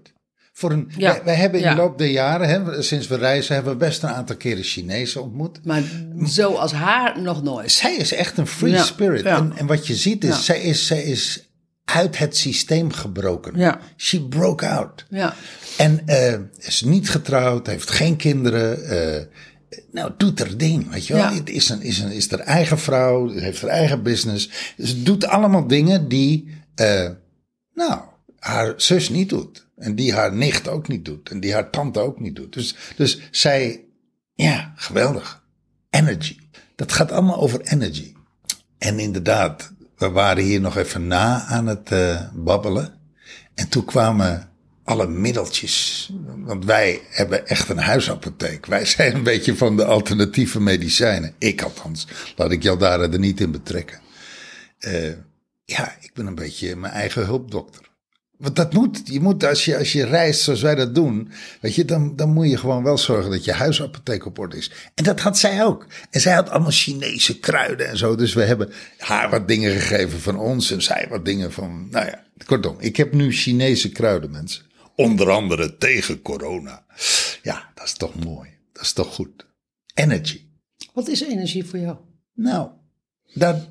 Voor 0.53 0.71
een, 0.73 0.91
Ja, 0.97 1.13
wij, 1.13 1.25
wij 1.25 1.35
hebben 1.35 1.61
in 1.61 1.67
ja. 1.67 1.75
de 1.75 1.81
loop 1.81 1.99
der 1.99 2.09
jaren, 2.11 2.49
hè, 2.49 2.83
sinds 2.83 3.07
we 3.07 3.17
reizen, 3.17 3.55
hebben 3.55 3.73
we 3.73 3.79
best 3.79 4.03
een 4.03 4.09
aantal 4.09 4.37
keren 4.37 4.63
Chinezen 4.65 5.23
ontmoet. 5.23 5.65
Maar 5.65 5.83
zoals 6.23 6.73
haar 6.73 7.21
nog 7.23 7.43
nooit. 7.43 7.73
Zij 7.73 7.97
is 7.97 8.13
echt 8.13 8.39
een 8.39 8.47
free 8.47 8.73
Ja, 8.73 8.83
spirit. 8.83 9.25
En, 9.25 9.53
en 9.57 9.67
wat 9.67 9.87
je 9.87 9.95
ziet 9.95 10.25
is, 10.25 10.45
zij 10.45 10.61
is, 10.61 10.87
zij 10.87 11.03
is 11.03 11.49
uit 11.85 12.19
het 12.19 12.37
systeem 12.37 12.93
gebroken. 12.93 13.59
Ja. 13.59 13.81
She 13.97 14.23
broke 14.23 14.69
out. 14.69 15.05
Ja. 15.09 15.35
En 15.77 16.07
eh, 16.07 16.35
is 16.59 16.81
niet 16.83 17.11
getrouwd, 17.11 17.67
heeft 17.67 17.91
geen 17.91 18.17
kinderen. 18.17 18.85
eh, 18.85 19.23
nou, 19.93 20.13
doet 20.17 20.39
haar 20.39 20.57
ding, 20.57 20.91
weet 20.91 21.07
je 21.07 21.13
wel. 21.13 21.23
Ja. 21.23 21.35
Het 21.35 21.51
is, 21.51 21.69
een, 21.69 21.83
is, 21.83 21.99
een, 21.99 22.13
is 22.13 22.31
haar 22.31 22.41
eigen 22.41 22.79
vrouw, 22.79 23.29
heeft 23.31 23.61
haar 23.61 23.71
eigen 23.71 24.03
business. 24.03 24.75
Ze 24.79 25.03
doet 25.03 25.27
allemaal 25.27 25.67
dingen 25.67 26.09
die, 26.09 26.55
eh, 26.75 27.11
nou, 27.75 28.01
haar 28.39 28.75
zus 28.77 29.09
niet 29.09 29.29
doet. 29.29 29.67
En 29.77 29.95
die 29.95 30.15
haar 30.15 30.35
nicht 30.35 30.69
ook 30.69 30.89
niet 30.89 31.05
doet. 31.05 31.31
En 31.31 31.41
die 31.41 31.53
haar 31.53 31.71
tante 31.71 32.01
ook 32.01 32.21
niet 32.21 32.37
doet. 32.37 32.53
Dus, 32.53 32.75
dus 32.97 33.21
zij, 33.31 33.85
ja, 34.35 34.73
geweldig. 34.77 35.43
Energy. 35.91 36.37
Dat 36.75 36.93
gaat 36.93 37.13
allemaal 37.13 37.41
over 37.41 37.61
energy. 37.61 38.13
En 38.79 38.99
inderdaad, 38.99 39.73
we 39.97 40.11
waren 40.11 40.45
hier 40.45 40.61
nog 40.61 40.77
even 40.77 41.07
na 41.07 41.45
aan 41.45 41.67
het 41.67 41.93
eh, 41.93 42.29
babbelen. 42.35 42.95
En 43.55 43.69
toen 43.69 43.85
kwamen 43.85 44.49
alle 44.89 45.09
middeltjes. 45.09 46.11
Want 46.37 46.65
wij 46.65 47.01
hebben 47.11 47.47
echt 47.47 47.69
een 47.69 47.79
huisapotheek. 47.79 48.67
Wij 48.67 48.85
zijn 48.97 49.15
een 49.15 49.23
beetje 49.23 49.57
van 49.57 49.77
de 49.77 49.85
alternatieve 49.85 50.61
medicijnen. 50.61 51.35
Ik 51.39 51.63
althans. 51.63 52.07
Laat 52.37 52.53
ik 52.53 52.63
daar 52.63 53.01
er 53.01 53.19
niet 53.19 53.41
in 53.41 53.51
betrekken. 53.51 54.01
Eh, 54.79 55.13
ja, 55.65 55.97
ik 56.01 56.11
ben 56.15 56.27
een 56.27 56.35
beetje 56.35 56.77
mijn 56.77 56.93
eigen 56.93 57.25
hulpdokter. 57.25 57.87
Want 58.37 58.57
dat 58.57 58.73
moet. 58.73 59.01
Je 59.05 59.21
moet 59.21 59.45
als 59.45 59.65
je, 59.65 59.79
als 59.79 59.93
je 59.93 60.07
reist 60.07 60.43
zoals 60.43 60.63
wij 60.63 60.75
dat 60.75 60.95
doen. 60.95 61.31
Weet 61.61 61.75
je, 61.75 61.85
dan, 61.85 62.17
dan 62.17 62.33
moet 62.33 62.51
je 62.51 62.57
gewoon 62.57 62.83
wel 62.83 62.99
zorgen 62.99 63.31
dat 63.31 63.45
je 63.45 63.53
huisapotheek 63.53 64.27
op 64.27 64.39
orde 64.39 64.57
is. 64.57 64.73
En 64.95 65.05
dat 65.05 65.21
had 65.21 65.39
zij 65.39 65.65
ook. 65.65 65.87
En 66.11 66.21
zij 66.21 66.35
had 66.35 66.51
allemaal 66.51 66.71
Chinese 66.71 67.39
kruiden 67.39 67.89
en 67.89 67.97
zo. 67.97 68.15
Dus 68.15 68.35
we 68.35 68.43
hebben 68.43 68.73
haar 68.99 69.31
wat 69.31 69.49
dingen 69.49 69.73
gegeven 69.73 70.21
van 70.21 70.39
ons. 70.39 70.71
En 70.71 70.83
zij 70.83 71.07
wat 71.11 71.25
dingen 71.25 71.53
van. 71.53 71.89
Nou 71.91 72.07
ja, 72.07 72.23
kortom. 72.45 72.77
Ik 72.79 72.97
heb 72.97 73.13
nu 73.13 73.33
Chinese 73.33 73.89
kruiden, 73.89 74.31
mensen. 74.31 74.68
Onder 74.99 75.31
andere 75.31 75.77
tegen 75.77 76.23
corona. 76.23 76.85
Ja, 77.43 77.71
dat 77.75 77.85
is 77.85 77.93
toch 77.93 78.25
mooi. 78.25 78.51
Dat 78.73 78.83
is 78.83 78.93
toch 78.93 79.15
goed. 79.15 79.47
Energy. 79.95 80.41
Wat 80.93 81.09
is 81.09 81.23
energie 81.23 81.65
voor 81.65 81.79
jou? 81.79 81.97
Nou, 82.35 82.71
daar, 83.35 83.67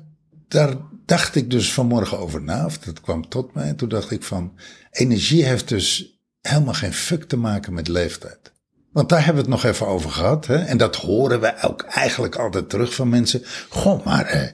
daar 0.48 0.76
dacht 1.06 1.34
ik 1.34 1.50
dus 1.50 1.72
vanmorgen 1.72 2.18
over 2.18 2.42
na. 2.42 2.64
Of 2.64 2.78
dat 2.78 3.00
kwam 3.00 3.28
tot 3.28 3.54
mij. 3.54 3.68
En 3.68 3.76
toen 3.76 3.88
dacht 3.88 4.10
ik 4.10 4.22
van, 4.22 4.58
energie 4.90 5.44
heeft 5.44 5.68
dus 5.68 6.18
helemaal 6.40 6.74
geen 6.74 6.92
fuck 6.92 7.24
te 7.24 7.36
maken 7.36 7.72
met 7.72 7.88
leeftijd. 7.88 8.52
Want 8.92 9.08
daar 9.08 9.24
hebben 9.24 9.44
we 9.44 9.50
het 9.50 9.62
nog 9.62 9.72
even 9.72 9.86
over 9.86 10.10
gehad. 10.10 10.46
Hè? 10.46 10.56
En 10.56 10.76
dat 10.76 10.96
horen 10.96 11.40
we 11.40 11.62
ook 11.62 11.82
eigenlijk 11.82 12.36
altijd 12.36 12.68
terug 12.70 12.94
van 12.94 13.08
mensen. 13.08 13.42
Goh, 13.68 14.04
maar 14.04 14.24
eh, 14.26 14.48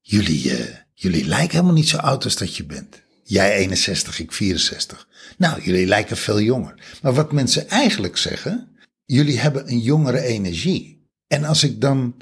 jullie, 0.00 0.56
eh, 0.56 0.74
jullie 0.94 1.26
lijken 1.26 1.50
helemaal 1.50 1.74
niet 1.74 1.88
zo 1.88 1.96
oud 1.96 2.24
als 2.24 2.36
dat 2.36 2.56
je 2.56 2.64
bent. 2.64 3.06
Jij 3.28 3.52
61, 3.52 4.20
ik 4.20 4.32
64. 4.32 5.08
Nou, 5.38 5.62
jullie 5.62 5.86
lijken 5.86 6.16
veel 6.16 6.40
jonger. 6.40 6.74
Maar 7.02 7.14
wat 7.14 7.32
mensen 7.32 7.68
eigenlijk 7.68 8.16
zeggen, 8.16 8.68
jullie 9.04 9.38
hebben 9.38 9.68
een 9.68 9.80
jongere 9.80 10.20
energie. 10.20 11.06
En 11.26 11.44
als 11.44 11.64
ik 11.64 11.80
dan 11.80 12.16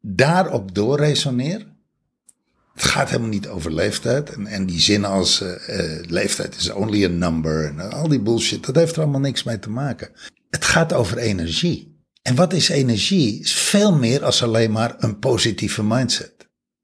daarop 0.00 0.74
doorresoneer, 0.74 1.66
het 2.74 2.84
gaat 2.84 3.08
helemaal 3.08 3.30
niet 3.30 3.48
over 3.48 3.74
leeftijd. 3.74 4.30
En, 4.30 4.46
en 4.46 4.66
die 4.66 4.80
zinnen 4.80 5.10
als 5.10 5.40
eh, 5.40 6.00
leeftijd 6.00 6.56
is 6.56 6.70
only 6.70 7.04
a 7.04 7.08
number 7.08 7.64
en 7.64 7.92
al 7.92 8.08
die 8.08 8.20
bullshit, 8.20 8.66
dat 8.66 8.74
heeft 8.74 8.96
er 8.96 9.02
allemaal 9.02 9.20
niks 9.20 9.42
mee 9.42 9.58
te 9.58 9.70
maken. 9.70 10.10
Het 10.50 10.64
gaat 10.64 10.92
over 10.92 11.18
energie. 11.18 12.00
En 12.22 12.34
wat 12.34 12.52
is 12.52 12.68
energie? 12.68 13.40
Is 13.40 13.52
veel 13.52 13.94
meer 13.94 14.24
als 14.24 14.42
alleen 14.42 14.70
maar 14.70 14.94
een 14.98 15.18
positieve 15.18 15.84
mindset. 15.84 16.32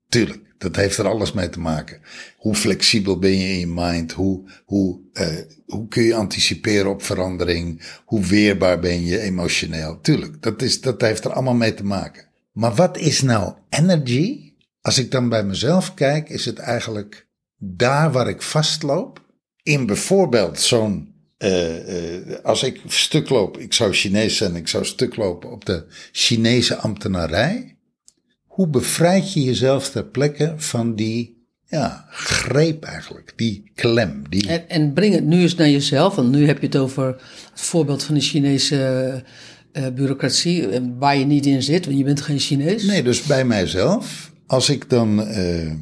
Tuurlijk, 0.09 0.48
dat 0.59 0.77
heeft 0.77 0.99
er 0.99 1.09
alles 1.09 1.33
mee 1.33 1.49
te 1.49 1.61
maken. 1.61 2.01
Hoe 2.37 2.55
flexibel 2.55 3.19
ben 3.19 3.39
je 3.39 3.53
in 3.53 3.59
je 3.59 3.67
mind? 3.67 4.13
Hoe, 4.13 4.51
hoe, 4.65 5.01
eh, 5.13 5.37
hoe 5.67 5.89
kun 5.89 6.03
je 6.03 6.15
anticiperen 6.15 6.91
op 6.91 7.03
verandering? 7.03 7.83
Hoe 8.05 8.25
weerbaar 8.25 8.79
ben 8.79 9.05
je 9.05 9.21
emotioneel? 9.21 10.01
Tuurlijk, 10.01 10.43
dat, 10.43 10.63
is, 10.63 10.81
dat 10.81 11.01
heeft 11.01 11.25
er 11.25 11.33
allemaal 11.33 11.55
mee 11.55 11.75
te 11.75 11.85
maken. 11.85 12.27
Maar 12.53 12.75
wat 12.75 12.99
is 12.99 13.23
nou 13.23 13.55
energy? 13.69 14.53
Als 14.81 14.99
ik 14.99 15.11
dan 15.11 15.29
bij 15.29 15.45
mezelf 15.45 15.95
kijk, 15.95 16.29
is 16.29 16.45
het 16.45 16.59
eigenlijk 16.59 17.27
daar 17.57 18.13
waar 18.13 18.29
ik 18.29 18.43
vastloop. 18.43 19.27
In 19.63 19.87
bijvoorbeeld 19.87 20.61
zo'n 20.61 21.17
eh, 21.39 22.17
eh, 22.17 22.45
als 22.45 22.63
ik 22.63 22.81
stuk 22.87 23.29
loop, 23.29 23.59
ik 23.59 23.73
zou 23.73 23.93
Chinees 23.93 24.37
zijn, 24.37 24.57
ik 24.57 24.69
zou 24.69 24.85
stuk 24.85 25.17
lopen 25.17 25.51
op 25.51 25.65
de 25.65 25.85
Chinese 26.13 26.77
ambtenarij. 26.77 27.78
Hoe 28.59 28.69
bevrijd 28.69 29.33
je 29.33 29.43
jezelf 29.43 29.91
ter 29.91 30.05
plekke 30.05 30.55
van 30.57 30.95
die 30.95 31.47
ja, 31.67 32.07
greep 32.11 32.85
eigenlijk, 32.85 33.33
die 33.37 33.71
klem? 33.75 34.23
Die... 34.29 34.49
En, 34.49 34.69
en 34.69 34.93
breng 34.93 35.15
het 35.15 35.25
nu 35.25 35.41
eens 35.41 35.55
naar 35.55 35.69
jezelf, 35.69 36.15
want 36.15 36.31
nu 36.31 36.47
heb 36.47 36.61
je 36.61 36.67
het 36.67 36.77
over 36.77 37.07
het 37.51 37.61
voorbeeld 37.61 38.03
van 38.03 38.15
de 38.15 38.21
Chinese 38.21 39.25
eh, 39.73 39.87
bureaucratie, 39.95 40.69
eh, 40.69 40.81
waar 40.99 41.17
je 41.17 41.25
niet 41.25 41.47
in 41.47 41.63
zit, 41.63 41.85
want 41.85 41.99
je 41.99 42.05
bent 42.05 42.21
geen 42.21 42.39
Chinees. 42.39 42.85
Nee, 42.85 43.03
dus 43.03 43.23
bij 43.23 43.45
mijzelf, 43.45 44.33
als 44.47 44.69
ik 44.69 44.91
dan, 44.91 45.23
eh, 45.23 45.73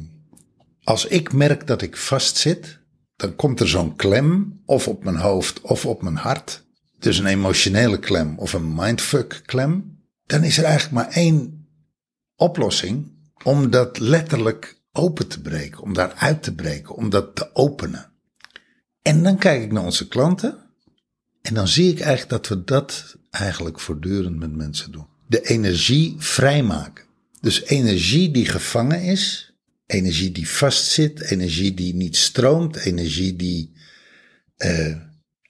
als 0.83 1.05
ik 1.05 1.33
merk 1.33 1.67
dat 1.67 1.81
ik 1.81 1.97
vastzit, 1.97 2.79
dan 3.15 3.35
komt 3.35 3.59
er 3.59 3.67
zo'n 3.69 3.95
klem, 3.95 4.61
of 4.65 4.87
op 4.87 5.03
mijn 5.03 5.17
hoofd 5.17 5.61
of 5.61 5.85
op 5.85 6.01
mijn 6.01 6.15
hart. 6.15 6.63
Dus 6.99 7.17
een 7.17 7.25
emotionele 7.25 7.99
klem 7.99 8.33
of 8.37 8.53
een 8.53 8.75
mindfuck 8.75 9.41
klem. 9.45 9.99
Dan 10.25 10.43
is 10.43 10.57
er 10.57 10.63
eigenlijk 10.63 10.93
maar 10.93 11.13
één 11.15 11.56
oplossing 12.37 13.11
om 13.43 13.69
dat 13.69 13.99
letterlijk 13.99 14.77
open 14.91 15.27
te 15.27 15.41
breken, 15.41 15.81
om 15.81 15.93
daar 15.93 16.13
uit 16.13 16.43
te 16.43 16.55
breken, 16.55 16.95
om 16.95 17.09
dat 17.09 17.35
te 17.35 17.55
openen. 17.55 18.11
En 19.01 19.23
dan 19.23 19.37
kijk 19.37 19.63
ik 19.63 19.71
naar 19.71 19.83
onze 19.83 20.07
klanten 20.07 20.57
en 21.41 21.53
dan 21.53 21.67
zie 21.67 21.91
ik 21.91 21.99
eigenlijk 21.99 22.29
dat 22.29 22.47
we 22.47 22.63
dat 22.63 23.17
eigenlijk 23.29 23.79
voortdurend 23.79 24.37
met 24.37 24.55
mensen 24.55 24.91
doen. 24.91 25.07
De 25.27 25.41
energie 25.41 26.15
vrijmaken. 26.17 27.05
Dus 27.41 27.63
energie 27.63 28.31
die 28.31 28.45
gevangen 28.45 29.01
is, 29.01 29.53
energie 29.85 30.31
die 30.31 30.49
vastzit, 30.49 31.21
energie 31.21 31.73
die 31.73 31.95
niet 31.95 32.17
stroomt, 32.17 32.75
energie 32.75 33.35
die 33.35 33.73
eh, 34.57 34.95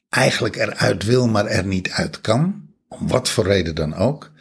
eigenlijk 0.10 0.56
eruit 0.56 1.04
wil, 1.04 1.28
maar 1.28 1.46
er 1.46 1.66
niet 1.66 1.90
uit 1.90 2.22
kan, 2.22 2.70
om 2.88 3.08
wat 3.08 3.30
voor 3.30 3.46
reden 3.46 3.76
dan 3.76 3.94
ook, 3.94 4.32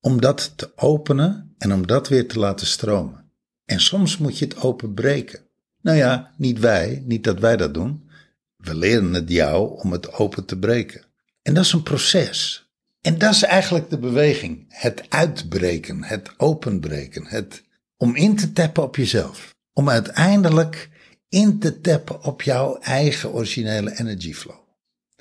om 0.00 0.20
dat 0.20 0.52
te 0.56 0.72
openen 0.76 1.54
en 1.58 1.72
om 1.72 1.86
dat 1.86 2.08
weer 2.08 2.28
te 2.28 2.38
laten 2.38 2.66
stromen. 2.66 3.30
En 3.64 3.80
soms 3.80 4.18
moet 4.18 4.38
je 4.38 4.44
het 4.44 4.62
openbreken. 4.62 5.40
Nou 5.80 5.96
ja, 5.96 6.32
niet 6.36 6.58
wij, 6.58 7.02
niet 7.06 7.24
dat 7.24 7.38
wij 7.38 7.56
dat 7.56 7.74
doen. 7.74 8.08
We 8.56 8.74
leren 8.74 9.12
het 9.12 9.28
jou 9.28 9.80
om 9.80 9.92
het 9.92 10.12
open 10.12 10.44
te 10.44 10.58
breken. 10.58 11.04
En 11.42 11.54
dat 11.54 11.64
is 11.64 11.72
een 11.72 11.82
proces. 11.82 12.68
En 13.00 13.18
dat 13.18 13.34
is 13.34 13.42
eigenlijk 13.42 13.90
de 13.90 13.98
beweging. 13.98 14.64
Het 14.68 15.02
uitbreken, 15.08 16.02
het 16.02 16.30
openbreken, 16.36 17.26
het 17.26 17.62
om 17.96 18.16
in 18.16 18.36
te 18.36 18.52
tappen 18.52 18.82
op 18.82 18.96
jezelf. 18.96 19.54
Om 19.72 19.88
uiteindelijk 19.88 20.88
in 21.28 21.58
te 21.58 21.80
tappen 21.80 22.24
op 22.24 22.42
jouw 22.42 22.78
eigen 22.78 23.32
originele 23.32 23.98
energy 23.98 24.34
flow. 24.34 24.60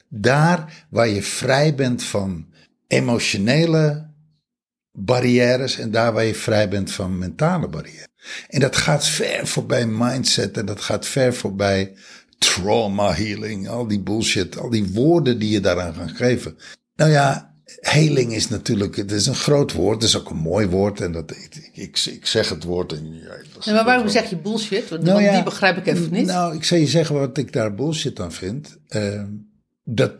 Daar 0.10 0.86
waar 0.90 1.08
je 1.08 1.24
vrij 1.24 1.76
bent 1.76 2.04
van 2.04 2.54
emotionele 2.88 4.07
barrières 5.00 5.80
en 5.80 5.92
daar 5.92 6.14
waar 6.14 6.26
je 6.26 6.36
vrij 6.36 6.70
bent 6.70 6.92
van 6.92 7.18
mentale 7.18 7.68
barrières. 7.68 8.08
En 8.48 8.60
dat 8.60 8.76
gaat 8.76 9.08
ver 9.08 9.48
voorbij 9.48 9.86
mindset 9.86 10.58
en 10.58 10.66
dat 10.66 10.82
gaat 10.82 11.06
ver 11.06 11.34
voorbij 11.34 11.94
trauma 12.38 13.14
healing, 13.14 13.70
al 13.70 13.88
die 13.88 14.02
bullshit, 14.02 14.58
al 14.58 14.70
die 14.70 14.92
woorden 14.94 15.40
die 15.40 15.50
je 15.50 15.60
daaraan 15.60 15.94
gaan 15.94 16.10
geven. 16.10 16.58
Nou 16.96 17.12
ja, 17.12 17.56
heling 17.80 18.34
is 18.34 18.50
natuurlijk, 18.50 18.96
het 18.96 19.12
is 19.12 19.26
een 19.26 19.36
groot 19.36 19.72
woord, 19.74 20.02
het 20.02 20.10
is 20.10 20.18
ook 20.18 20.30
een 20.30 20.38
mooi 20.38 20.68
woord 20.68 21.02
en 21.02 21.12
dat, 21.12 21.32
ik, 21.32 21.70
ik, 21.74 22.06
ik 22.06 22.26
zeg 22.26 22.50
het 22.50 22.64
woord 22.64 22.92
en... 22.92 23.14
Ja, 23.14 23.36
Nee, 23.66 23.76
maar 23.76 23.86
waarom 23.86 24.10
zeg 24.10 24.30
je 24.30 24.38
bullshit? 24.38 24.90
Want, 24.90 25.04
Nou 25.04 25.22
ja, 25.22 25.34
die 25.34 25.44
begrijp 25.44 25.78
ik 25.78 25.88
even 25.88 26.12
niet. 26.12 26.26
Nou, 26.26 26.56
ik 26.56 26.64
zal 26.64 26.78
je 26.78 26.88
zeggen 26.88 27.16
wat 27.16 27.38
ik 27.38 27.54
daar 27.54 27.76
bullshit 27.76 28.20
aan 28.20 28.32
vind. 28.32 28.78
Eh, 28.88 29.24
dat 29.84 30.12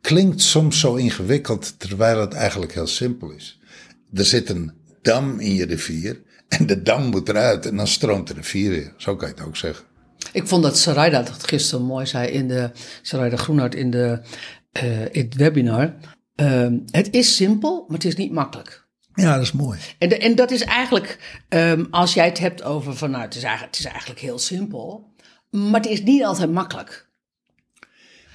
klinkt 0.00 0.42
soms 0.42 0.80
zo 0.80 0.94
ingewikkeld, 0.94 1.78
terwijl 1.78 2.20
het 2.20 2.32
eigenlijk 2.32 2.72
heel 2.74 2.86
simpel 2.86 3.30
is. 3.30 3.60
Er 4.16 4.24
zit 4.24 4.48
een 4.50 4.72
dam 5.02 5.40
in 5.40 5.54
je 5.54 5.64
rivier 5.66 6.22
en 6.48 6.66
de 6.66 6.82
dam 6.82 7.04
moet 7.04 7.28
eruit 7.28 7.66
en 7.66 7.76
dan 7.76 7.86
stroomt 7.86 8.28
de 8.28 8.34
rivier 8.34 8.70
weer. 8.70 8.92
Zo 8.96 9.16
kan 9.16 9.28
je 9.28 9.34
het 9.34 9.44
ook 9.44 9.56
zeggen. 9.56 9.84
Ik 10.32 10.46
vond 10.48 10.62
dat 10.62 10.78
Sarayda 10.78 11.22
dat 11.22 11.46
gisteren 11.48 11.84
mooi 11.84 12.06
zei 12.06 12.28
in 12.28 12.48
de 12.48 12.70
Sarayda 13.02 13.36
Groenhart 13.36 13.74
in, 13.74 13.90
de, 13.90 14.20
eh, 14.72 15.00
in 15.00 15.24
het 15.24 15.34
webinar. 15.34 15.94
Ehm, 16.34 16.78
het 16.90 17.08
is 17.14 17.36
simpel, 17.36 17.84
maar 17.88 17.96
het 17.96 18.06
is 18.06 18.16
niet 18.16 18.32
makkelijk. 18.32 18.84
Ja, 19.14 19.34
dat 19.34 19.42
is 19.42 19.52
mooi. 19.52 19.78
En, 19.98 20.08
de- 20.08 20.18
en 20.18 20.34
dat 20.34 20.50
is 20.50 20.62
eigenlijk, 20.62 21.18
ehm, 21.48 21.84
als 21.90 22.14
jij 22.14 22.24
het 22.24 22.38
hebt 22.38 22.62
over 22.62 22.96
van 22.96 23.10
nou, 23.10 23.22
het 23.22 23.34
is, 23.34 23.42
eigenlijk, 23.42 23.76
het 23.76 23.84
is 23.86 23.90
eigenlijk 23.90 24.20
heel 24.20 24.38
simpel, 24.38 25.12
maar 25.50 25.80
het 25.80 25.90
is 25.90 26.02
niet 26.02 26.24
altijd 26.24 26.50
makkelijk. 26.52 27.05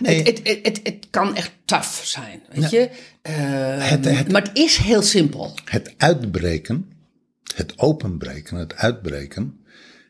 Nee, 0.01 0.23
Het, 0.23 1.07
kan 1.09 1.35
echt 1.35 1.51
tough 1.65 2.03
zijn, 2.03 2.41
weet 2.51 2.69
je. 2.69 2.89
Ehm, 3.21 3.79
Het- 3.79 4.05
het- 4.05 4.31
maar 4.31 4.41
het 4.41 4.57
is 4.57 4.77
heel 4.77 5.01
simpel. 5.01 5.53
het 5.65 5.93
uitbreken, 5.97 6.91
het 7.55 7.79
openbreken, 7.79 8.57
het 8.57 8.75
uitbreken, 8.75 9.59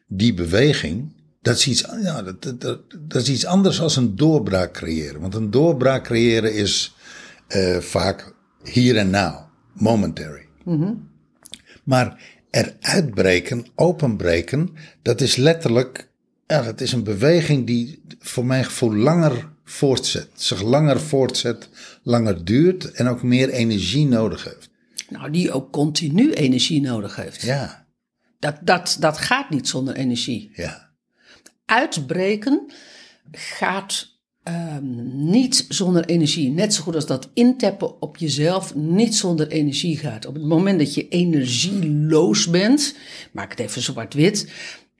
die 0.08 0.34
beweging, 0.34 1.14
dat 1.42 1.58
is 1.58 1.68
iets, 1.68 1.86
ja, 2.02 2.22
dat, 2.22 2.44
dat, 2.44 2.62
dat, 2.62 2.80
dat 3.00 3.22
is 3.22 3.30
iets 3.30 3.46
anders 3.46 3.78
dan 3.78 3.90
een 3.96 4.16
doorbraak 4.16 4.74
creëren. 4.74 5.22
Want 5.22 5.36
een 5.36 5.52
doorbraak 5.52 6.04
creëren 6.04 6.54
is 6.56 6.96
eh, 7.48 7.78
vaak 7.78 8.34
hier 8.64 8.98
en 8.98 9.10
now, 9.10 9.36
momentary. 9.74 10.46
Maar 11.84 12.22
eruit 12.50 13.14
breken, 13.14 13.66
openbreken, 13.76 14.70
dat 15.02 15.22
is 15.22 15.36
letterlijk, 15.36 16.10
ja, 16.48 16.62
dat 16.62 16.82
is 16.82 16.92
een 16.92 17.04
beweging 17.04 17.68
die 17.68 18.04
voor 18.20 18.46
mijn 18.46 18.66
gevoel 18.66 18.96
langer 18.96 19.50
voortzet. 19.64 20.28
Zich 20.34 20.62
langer 20.62 21.00
voortzet, 21.00 21.70
langer 22.04 22.46
duurt 22.46 22.92
en 22.92 23.08
ook 23.08 23.24
meer 23.24 23.50
energie 23.50 24.08
nodig 24.08 24.44
heeft. 24.44 24.70
Nou, 25.10 25.32
die 25.32 25.52
ook 25.52 25.72
continu 25.72 26.32
energie 26.34 26.82
nodig 26.82 27.16
heeft. 27.16 27.42
Ja, 27.42 27.86
Dat, 28.40 28.56
dat, 28.62 28.98
dat 29.00 29.18
gaat 29.18 29.50
niet 29.50 29.68
zonder 29.68 29.96
energie. 29.96 30.52
ja. 30.56 30.90
Uitbreken 31.66 32.72
gaat 33.32 34.08
ehm, 34.44 35.30
niet 35.30 35.66
zonder 35.70 36.06
energie. 36.06 36.50
Net 36.52 36.74
zo 36.74 36.84
goed 36.84 36.96
als 36.96 37.06
dat 37.06 37.30
intappen 37.34 38.02
op 38.02 38.18
jezelf 38.18 38.76
niet 38.76 39.16
zonder 39.16 39.48
energie 39.48 39.98
gaat. 39.98 40.26
Op 40.26 40.34
het 40.34 40.44
moment 40.44 40.80
dat 40.80 40.94
je 40.94 41.08
energieloos 41.08 42.50
bent, 42.50 42.96
maak 43.32 43.50
het 43.50 43.60
even 43.60 43.82
zwart-wit, 43.82 44.52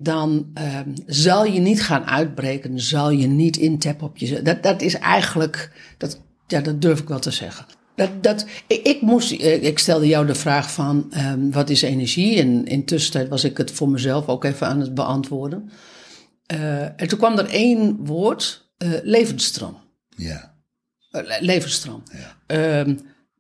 dan 0.04 0.52
ehm, 0.54 0.90
zal 1.06 1.46
je 1.46 1.60
niet 1.60 1.84
gaan 1.84 2.06
uitbreken, 2.06 2.80
zal 2.80 3.10
je 3.10 3.28
niet 3.28 3.58
intappen 3.58 4.08
op 4.08 4.18
jezelf. 4.18 4.42
Dat, 4.42 4.64
dat 4.64 4.82
is 4.82 4.94
eigenlijk, 4.96 5.72
dat, 5.98 6.22
ja, 6.48 6.62
dat 6.62 6.82
durf 6.82 7.00
ik 7.00 7.08
wel 7.08 7.20
te 7.20 7.32
zeggen. 7.32 7.66
Dat, 7.96 8.24
dat, 8.24 8.46
ik, 8.68 8.82
ik, 8.88 9.02
moest, 9.02 9.32
eh, 9.32 9.64
ik 9.64 9.80
stelde 9.80 10.08
jou 10.08 10.26
de 10.26 10.36
vraag 10.36 10.72
van 10.74 11.08
ehm, 11.12 11.50
wat 11.50 11.70
is 11.70 11.82
energie? 11.82 12.40
En 12.40 12.66
intussen 12.66 13.30
was 13.30 13.44
ik 13.44 13.58
het 13.58 13.72
voor 13.72 13.90
mezelf 13.90 14.28
ook 14.28 14.44
even 14.44 14.68
aan 14.68 14.80
het 14.80 14.94
beantwoorden. 14.94 15.70
Eh, 16.46 16.82
en 16.82 17.08
toen 17.08 17.18
kwam 17.18 17.38
er 17.38 17.50
één 17.50 18.06
woord, 18.06 18.72
eh, 18.78 18.90
levensstroom. 19.04 19.78
Ja, 20.16 20.54
le- 21.12 21.38
levensstroom. 21.40 22.04
Ehm, 22.48 22.96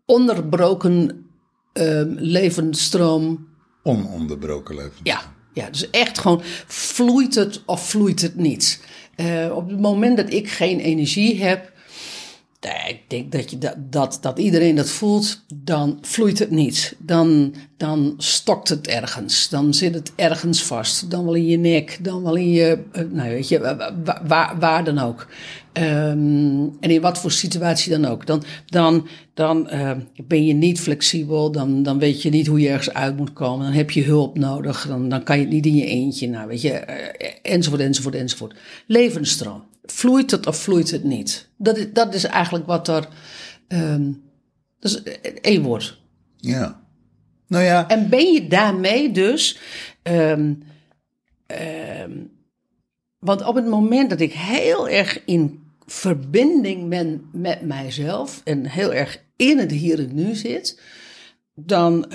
onderbroken 0.06 1.26
ehm, 1.74 2.14
levensstroom. 2.18 3.48
ononderbroken 3.84 4.76
leven. 4.76 5.00
Ja, 5.04 5.22
ja, 5.54 5.70
dus 5.70 5.90
echt 5.90 6.20
gewoon 6.20 6.42
vloeit 6.68 7.36
het 7.36 7.62
of 7.66 7.90
vloeit 7.90 8.22
het 8.22 8.36
niet. 8.36 8.84
Eh, 9.16 9.52
op 9.56 9.70
het 9.70 9.80
moment 9.80 10.18
dat 10.18 10.34
ik 10.34 10.50
geen 10.50 10.80
energie 10.80 11.44
heb, 11.44 11.72
Ik 12.62 13.00
denk 13.08 13.32
dat, 13.32 13.52
je 13.52 13.58
dat, 13.58 13.76
dat, 13.90 14.18
dat 14.22 14.40
iedereen 14.40 14.76
dat 14.76 14.90
voelt, 14.90 15.42
dan 15.56 15.98
vloeit 16.02 16.40
het 16.40 16.52
niet. 16.52 16.96
Dan, 17.00 17.54
dan 17.78 18.14
stokt 18.18 18.70
het 18.70 18.88
ergens. 18.88 19.50
Dan 19.50 19.74
zit 19.74 19.94
het 19.94 20.12
ergens 20.16 20.64
vast. 20.64 21.12
Dan 21.12 21.26
wel 21.26 21.34
in 21.34 21.46
je 21.46 21.58
nek, 21.58 21.98
dan 22.02 22.24
wel 22.24 22.36
in 22.36 22.50
je, 22.50 22.84
eh, 22.92 23.04
nou 23.10 23.30
weet 23.30 23.48
je, 23.48 23.60
waar, 23.60 23.94
waar, 24.24 24.60
waar 24.60 24.84
dan 24.84 25.00
ook. 25.00 25.28
Ehm, 25.74 26.64
en 26.80 26.90
in 26.90 27.02
wat 27.02 27.18
voor 27.18 27.32
situatie 27.32 27.92
dan 27.92 28.06
ook. 28.06 28.26
Dan, 28.26 28.44
dan, 28.66 29.08
dan 29.34 29.70
eh, 29.70 29.92
ben 30.24 30.46
je 30.46 30.54
niet 30.54 30.80
flexibel, 30.80 31.52
dan, 31.52 31.84
dan 31.84 32.00
weet 32.00 32.22
je 32.22 32.30
niet 32.30 32.48
hoe 32.48 32.60
je 32.60 32.70
ergens 32.70 32.94
uit 32.94 33.18
moet 33.18 33.34
komen. 33.34 33.66
Dan 33.66 33.76
heb 33.76 33.92
je 33.92 34.04
hulp 34.04 34.38
nodig, 34.38 34.88
dan, 34.88 35.10
dan 35.10 35.24
kan 35.24 35.38
je 35.38 35.44
het 35.44 35.54
niet 35.54 35.66
in 35.66 35.76
je 35.76 35.86
eentje. 35.86 36.30
Nou, 36.30 36.48
weet 36.48 36.62
je, 36.62 36.72
eh, 36.72 37.30
enzovoort, 37.42 37.82
enzovoort, 37.82 38.16
enzovoort. 38.16 38.56
Levensstroom. 38.86 39.64
Vloeit 39.92 40.32
het 40.32 40.48
of 40.48 40.58
vloeit 40.58 40.92
het 40.92 41.04
niet? 41.04 41.50
Dat 41.58 41.78
is, 41.78 41.86
dat 41.94 42.14
is 42.14 42.24
eigenlijk 42.24 42.66
wat 42.66 42.88
er. 42.88 43.08
ehm 43.68 44.12
dat 44.80 44.92
is 44.92 45.20
één 45.42 45.62
woord. 45.64 46.02
Ja. 46.38 46.82
Nou 47.48 47.64
ja, 47.64 47.88
En 47.88 48.10
ben 48.10 48.34
je 48.34 48.48
daarmee 48.48 49.12
dus. 49.12 49.60
ehm, 50.04 50.54
ehm, 51.46 52.18
want 53.20 53.46
op 53.46 53.56
het 53.56 53.66
moment 53.66 54.10
dat 54.10 54.20
ik 54.20 54.34
heel 54.34 54.90
erg 54.90 55.26
in 55.26 55.60
verbinding 55.86 56.90
ben 56.90 57.30
met 57.32 57.62
mijzelf 57.62 58.42
en 58.44 58.66
heel 58.66 58.94
erg 58.94 59.24
in 59.36 59.58
het 59.58 59.72
hier 59.72 60.00
en 60.00 60.16
nu 60.16 60.36
zit, 60.36 60.82
dan, 61.56 62.06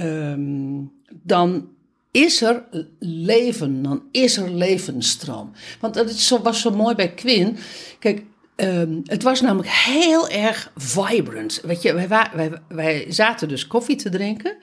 dan 1.22 1.68
is 2.16 2.42
er 2.42 2.64
leven, 2.98 3.82
dan 3.82 4.02
is 4.10 4.36
er 4.36 4.50
levensstroom. 4.50 5.52
Want 5.80 5.94
dat 5.94 6.28
was 6.42 6.60
zo 6.60 6.70
mooi 6.70 6.94
bij 6.94 7.14
Quinn. 7.14 7.56
Kijk, 7.98 8.22
ehm, 8.56 9.00
het 9.04 9.22
was 9.22 9.40
namelijk 9.40 9.68
heel 9.68 10.28
erg 10.28 10.72
vibrant. 10.76 11.60
Weet 11.64 11.82
je, 11.82 11.94
wij, 11.94 12.08
wij, 12.08 12.52
wij 12.68 13.06
zaten 13.08 13.48
dus 13.48 13.66
koffie 13.66 13.96
te 13.96 14.08
drinken. 14.08 14.56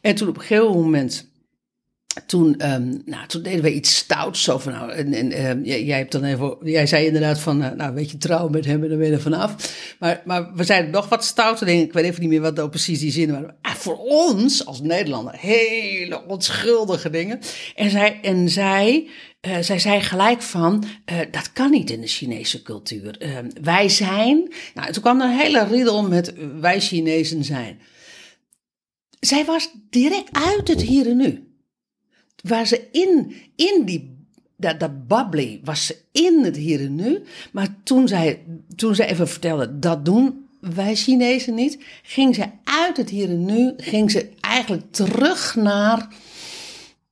En 0.00 0.14
toen 0.14 0.28
op 0.28 0.36
een 0.36 0.42
gegeven 0.42 0.80
moment 0.80 1.28
toen, 2.26 2.58
ehm, 2.58 2.88
nou, 3.04 3.26
deden 3.42 3.62
we 3.62 3.74
iets 3.74 3.96
stouts. 3.96 4.42
Zo 4.42 4.58
van, 4.58 4.72
nou, 4.72 4.90
en, 4.90 5.12
en, 5.12 5.32
ehm, 5.32 5.62
jij, 5.62 5.98
hebt 5.98 6.12
dan 6.12 6.24
even, 6.24 6.56
jij 6.62 6.86
zei 6.86 7.06
inderdaad 7.06 7.40
van, 7.40 7.62
eh, 7.62 7.70
nou, 7.70 7.94
weet 7.94 8.10
je, 8.10 8.18
trouw 8.18 8.48
met 8.48 8.64
hem 8.64 8.82
en 8.82 8.88
dan 8.88 8.98
ben 8.98 9.06
je 9.06 9.12
er 9.12 9.20
vanaf. 9.20 9.54
Maar, 9.98 10.22
maar 10.24 10.54
we 10.54 10.64
zeiden 10.64 10.90
nog 10.90 11.08
wat 11.08 11.24
stouter 11.24 11.66
dingen. 11.66 11.84
Ik 11.84 11.92
weet 11.92 12.04
even 12.04 12.20
niet 12.20 12.30
meer 12.30 12.40
wat 12.40 12.54
nou 12.54 12.68
precies 12.68 13.00
die 13.00 13.10
zinnen 13.10 13.40
waren. 13.40 13.56
Ah, 13.62 13.72
voor 13.72 13.96
ons 13.96 14.66
als 14.66 14.80
Nederlander 14.80 15.34
hele 15.38 16.26
onschuldige 16.26 17.10
dingen. 17.10 17.40
En 17.74 17.90
zij, 17.90 18.18
en 18.22 18.48
zij, 18.48 19.08
eh, 19.40 19.58
zij 19.60 19.78
zei 19.78 20.00
gelijk 20.00 20.42
van, 20.42 20.84
eh, 21.04 21.18
dat 21.30 21.52
kan 21.52 21.70
niet 21.70 21.90
in 21.90 22.00
de 22.00 22.06
Chinese 22.06 22.62
cultuur. 22.62 23.18
Ehm, 23.18 23.50
wij 23.62 23.88
zijn, 23.88 24.52
nou, 24.74 24.92
toen 24.92 25.02
kwam 25.02 25.20
er 25.20 25.26
een 25.26 25.38
hele 25.38 25.66
riedel 25.66 26.08
met 26.08 26.34
wij 26.60 26.80
Chinezen 26.80 27.44
zijn. 27.44 27.80
Zij 29.20 29.44
was 29.44 29.70
direct 29.90 30.28
uit 30.32 30.68
het 30.68 30.82
hier 30.82 31.06
en 31.06 31.16
nu 31.16 31.43
waar 32.48 32.66
ze 32.66 32.88
in, 32.92 33.34
in 33.56 33.82
die, 33.84 34.16
dat, 34.56 34.80
dat 34.80 34.90
was 35.64 35.86
ze 35.86 35.96
in 36.12 36.44
het 36.44 36.56
hier 36.56 36.80
en 36.80 36.94
nu. 36.94 37.22
Maar 37.52 37.68
toen 37.82 38.08
zij, 38.08 38.42
toen 38.76 38.94
zij 38.94 39.08
even 39.10 39.28
vertelde, 39.28 39.78
dat 39.78 40.04
doen 40.04 40.46
wij 40.60 40.94
Chinezen 40.94 41.54
niet, 41.54 41.78
ging 42.02 42.34
ze 42.34 42.44
uit 42.64 42.96
het 42.96 43.10
hier 43.10 43.28
en 43.28 43.44
nu, 43.44 43.72
ging 43.76 44.10
ze 44.10 44.28
eigenlijk 44.40 44.82
terug 44.90 45.54
naar, 45.54 46.08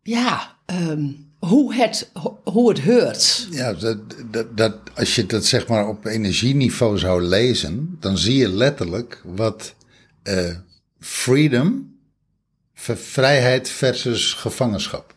ja, 0.02 0.56
ehm, 0.66 1.06
hoe, 1.38 1.74
het, 1.74 2.10
ho- 2.12 2.40
hoe 2.44 2.68
het 2.68 2.80
heurt. 2.80 3.48
Ja, 3.50 3.72
dat, 3.72 3.98
dat, 4.30 4.56
dat, 4.56 4.76
als 4.94 5.14
je 5.14 5.26
dat 5.26 5.44
zeg 5.44 5.68
maar 5.68 5.88
op 5.88 6.04
energieniveau 6.04 6.98
zou 6.98 7.22
lezen, 7.22 7.96
dan 8.00 8.18
zie 8.18 8.36
je 8.36 8.48
letterlijk 8.48 9.22
wat 9.24 9.74
eh, 10.22 10.56
freedom, 10.98 11.96
vrijheid 12.74 13.68
versus 13.68 14.32
gevangenschap. 14.32 15.14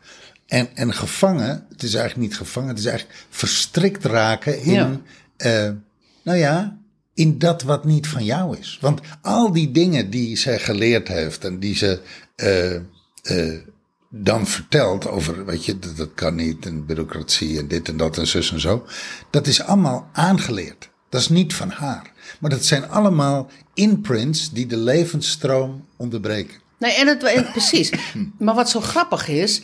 En, 0.47 0.67
en 0.75 0.93
gevangen, 0.93 1.65
het 1.69 1.83
is 1.83 1.93
eigenlijk 1.93 2.27
niet 2.29 2.37
gevangen, 2.37 2.69
het 2.69 2.79
is 2.79 2.85
eigenlijk 2.85 3.25
verstrikt 3.29 4.05
raken 4.05 4.61
in, 4.61 4.73
Ja. 4.73 4.99
eh, 5.37 5.71
nou 6.23 6.37
ja, 6.37 6.77
in 7.13 7.39
dat 7.39 7.61
wat 7.61 7.85
niet 7.85 8.07
van 8.07 8.23
jou 8.23 8.57
is. 8.57 8.77
Want 8.81 8.99
al 9.21 9.51
die 9.51 9.71
dingen 9.71 10.09
die 10.09 10.37
zij 10.37 10.59
geleerd 10.59 11.07
heeft 11.07 11.43
en 11.45 11.59
die 11.59 11.75
ze 11.75 11.99
eh, 12.35 12.75
eh, 12.75 13.59
dan 14.09 14.47
vertelt 14.47 15.07
over, 15.07 15.45
weet 15.45 15.65
je, 15.65 15.79
dat, 15.79 15.97
dat 15.97 16.13
kan 16.13 16.35
niet, 16.35 16.65
en 16.65 16.85
bureaucratie 16.85 17.59
en 17.59 17.67
dit 17.67 17.87
en 17.87 17.97
dat 17.97 18.17
en 18.17 18.27
zus 18.27 18.51
en 18.51 18.59
zo. 18.59 18.85
Dat 19.29 19.47
is 19.47 19.61
allemaal 19.61 20.09
aangeleerd. 20.13 20.89
Dat 21.09 21.21
is 21.21 21.29
niet 21.29 21.53
van 21.53 21.69
haar. 21.69 22.11
Maar 22.39 22.49
dat 22.49 22.65
zijn 22.65 22.89
allemaal 22.89 23.49
imprints 23.73 24.51
die 24.51 24.65
de 24.65 24.77
levensstroom 24.77 25.85
onderbreken. 25.97 26.55
Nee, 26.79 26.93
en 26.93 27.07
het, 27.07 27.23
en 27.23 27.51
precies. 27.51 27.91
Maar 28.39 28.55
wat 28.55 28.69
zo 28.69 28.79
grappig 28.81 29.27
is, 29.27 29.61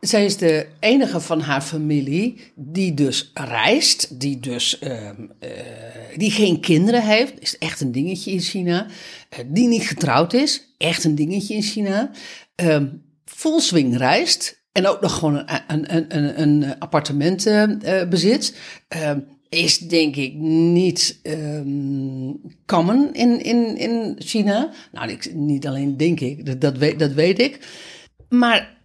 zij 0.00 0.24
is 0.24 0.36
de 0.36 0.66
enige 0.80 1.20
van 1.20 1.40
haar 1.40 1.60
familie 1.60 2.40
die 2.54 2.94
dus 2.94 3.30
reist, 3.34 4.20
die 4.20 4.40
dus 4.40 4.78
ehm, 4.78 5.26
eh, 5.38 5.50
die 6.16 6.30
geen 6.30 6.60
kinderen 6.60 7.02
heeft, 7.02 7.40
is 7.40 7.58
echt 7.58 7.80
een 7.80 7.92
dingetje 7.92 8.30
in 8.30 8.40
China, 8.40 8.86
eh, 9.28 9.38
die 9.46 9.68
niet 9.68 9.86
getrouwd 9.86 10.32
is, 10.32 10.74
echt 10.78 11.04
een 11.04 11.14
dingetje 11.14 11.54
in 11.54 11.62
China, 11.62 12.10
ehm 12.54 12.86
full 13.24 13.60
swing 13.60 13.96
reist 13.96 14.62
en 14.72 14.86
ook 14.86 15.00
nog 15.00 15.18
gewoon 15.18 15.34
een, 15.66 15.94
een, 15.96 16.16
een, 16.16 16.40
een, 16.42 16.78
appartement 16.78 17.44
bezit. 18.08 18.56
Ehm, 18.88 19.18
is 19.48 19.78
denk 19.78 20.16
ik 20.16 20.34
niet 20.34 21.18
ehm, 21.22 22.32
common 22.66 23.14
in, 23.14 23.42
in, 23.42 23.76
in 23.76 24.16
China. 24.18 24.70
Nou, 24.92 25.18
niet 25.34 25.66
alleen 25.66 25.96
denk 25.96 26.20
ik, 26.20 26.46
dat, 26.46 26.60
dat, 26.60 26.78
weet, 26.78 26.98
dat 26.98 27.12
weet 27.12 27.38
ik. 27.38 27.66
Maar 28.28 28.77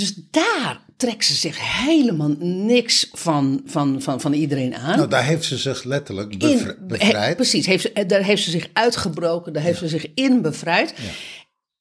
dus 0.00 0.14
daar 0.30 0.80
trekt 0.96 1.24
ze 1.24 1.34
zich 1.34 1.56
helemaal 1.84 2.34
niks 2.38 3.08
van, 3.12 3.62
van, 3.64 4.02
van, 4.02 4.20
van 4.20 4.32
iedereen 4.32 4.74
aan. 4.74 4.96
Nou, 4.96 5.08
daar 5.08 5.24
heeft 5.24 5.44
ze 5.44 5.58
zich 5.58 5.84
letterlijk 5.84 6.34
In- 6.34 6.58
he- 6.58 6.74
bevrijd. 6.80 7.36
precies, 7.36 7.66
heeft 7.66 7.82
ze, 7.94 8.06
daar 8.06 8.22
heeft 8.22 8.42
ze 8.42 8.50
zich 8.50 8.68
uitgebroken, 8.72 9.52
daar 9.52 9.62
heeft 9.62 9.78
ze 9.78 9.88
zich 9.88 10.06
in 10.14 10.42
bevrijd. 10.42 10.94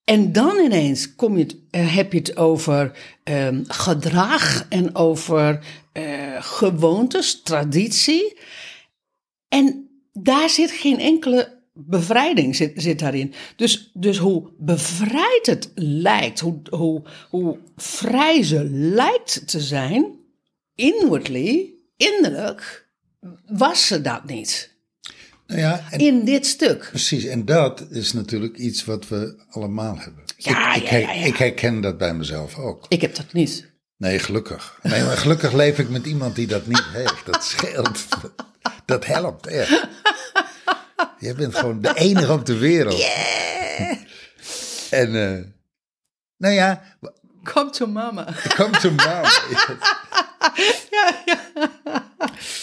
En 0.04 0.32
dan 0.32 0.58
ineens 0.58 1.16
kom 1.16 1.38
je 1.38 1.44
het, 1.44 1.56
eh, 1.72 1.96
heb 1.96 2.12
je 2.12 2.18
het 2.20 2.38
over 2.38 2.92
ehm, 3.24 3.64
gedrag 3.68 4.66
en 4.70 4.96
over 4.96 5.60
eh, 5.92 6.04
gewoontes, 6.40 7.42
traditie. 7.42 8.38
En 9.48 9.90
daar 10.14 10.50
zit 10.50 10.72
geen 10.72 11.00
enkele 11.00 11.62
bevrijding 11.74 12.56
zit, 12.56 12.72
zit 12.76 13.00
daarin. 13.00 13.34
Dus, 13.56 13.92
dus 13.94 14.18
hoe 14.18 14.50
bevrijd 14.58 15.46
het 15.46 15.72
lijkt, 15.76 16.40
hoe, 16.40 16.62
hoe, 16.70 17.02
hoe 17.30 17.58
vrij 17.76 18.44
ze 18.44 18.64
lijkt 18.70 19.48
te 19.48 19.62
zijn, 19.62 20.06
inwardly, 20.76 21.74
innerlijk, 21.98 22.88
was 23.46 23.88
ze 23.88 24.02
dat 24.02 24.26
niet. 24.26 24.72
Nou 25.48 25.60
ja, 25.60 25.84
en 25.90 26.00
In 26.00 26.26
dit 26.26 26.46
stuk. 26.46 26.88
precies. 26.90 27.26
En 27.26 27.46
dat 27.46 27.86
is 27.90 28.14
natuurlijk 28.14 28.58
iets 28.58 28.86
wat 28.86 29.08
we 29.08 29.44
allemaal 29.50 29.98
hebben. 29.98 30.24
Ja, 30.38 30.74
ik, 30.74 30.84
ik, 30.84 30.90
ja, 30.90 30.98
ja. 30.98 31.12
ik 31.12 31.38
herken 31.38 31.82
dat 31.82 31.98
bij 31.98 32.14
mezelf 32.14 32.58
ook. 32.58 32.86
Ik 32.90 33.02
heb 33.02 33.16
dat 33.16 33.34
niet. 33.34 33.72
Nee, 33.98 34.20
gelukkig. 34.20 34.80
Nee, 34.84 35.04
maar 35.04 35.18
gelukkig 35.18 35.54
leef 35.54 35.80
ik 35.80 35.90
met 35.90 36.06
iemand 36.06 36.36
die 36.36 36.48
dat 36.48 36.68
niet 36.68 36.84
heeft. 36.94 37.26
Dat 37.26 37.44
scheelt. 37.44 38.06
Dat 38.86 39.06
helpt 39.06 39.48
echt. 39.48 39.88
Je 41.24 41.34
bent 41.34 41.56
gewoon 41.56 41.82
de 41.82 41.94
enige 41.96 42.32
op 42.32 42.46
de 42.46 42.58
wereld. 42.58 43.06
En, 44.90 45.16
eh, 45.16 45.44
nou 46.38 46.54
ja, 46.54 46.82
Come 47.44 47.70
to 47.70 47.88
mama. 47.88 48.34
come 48.56 48.80
to 48.80 48.92
mama. 48.92 49.30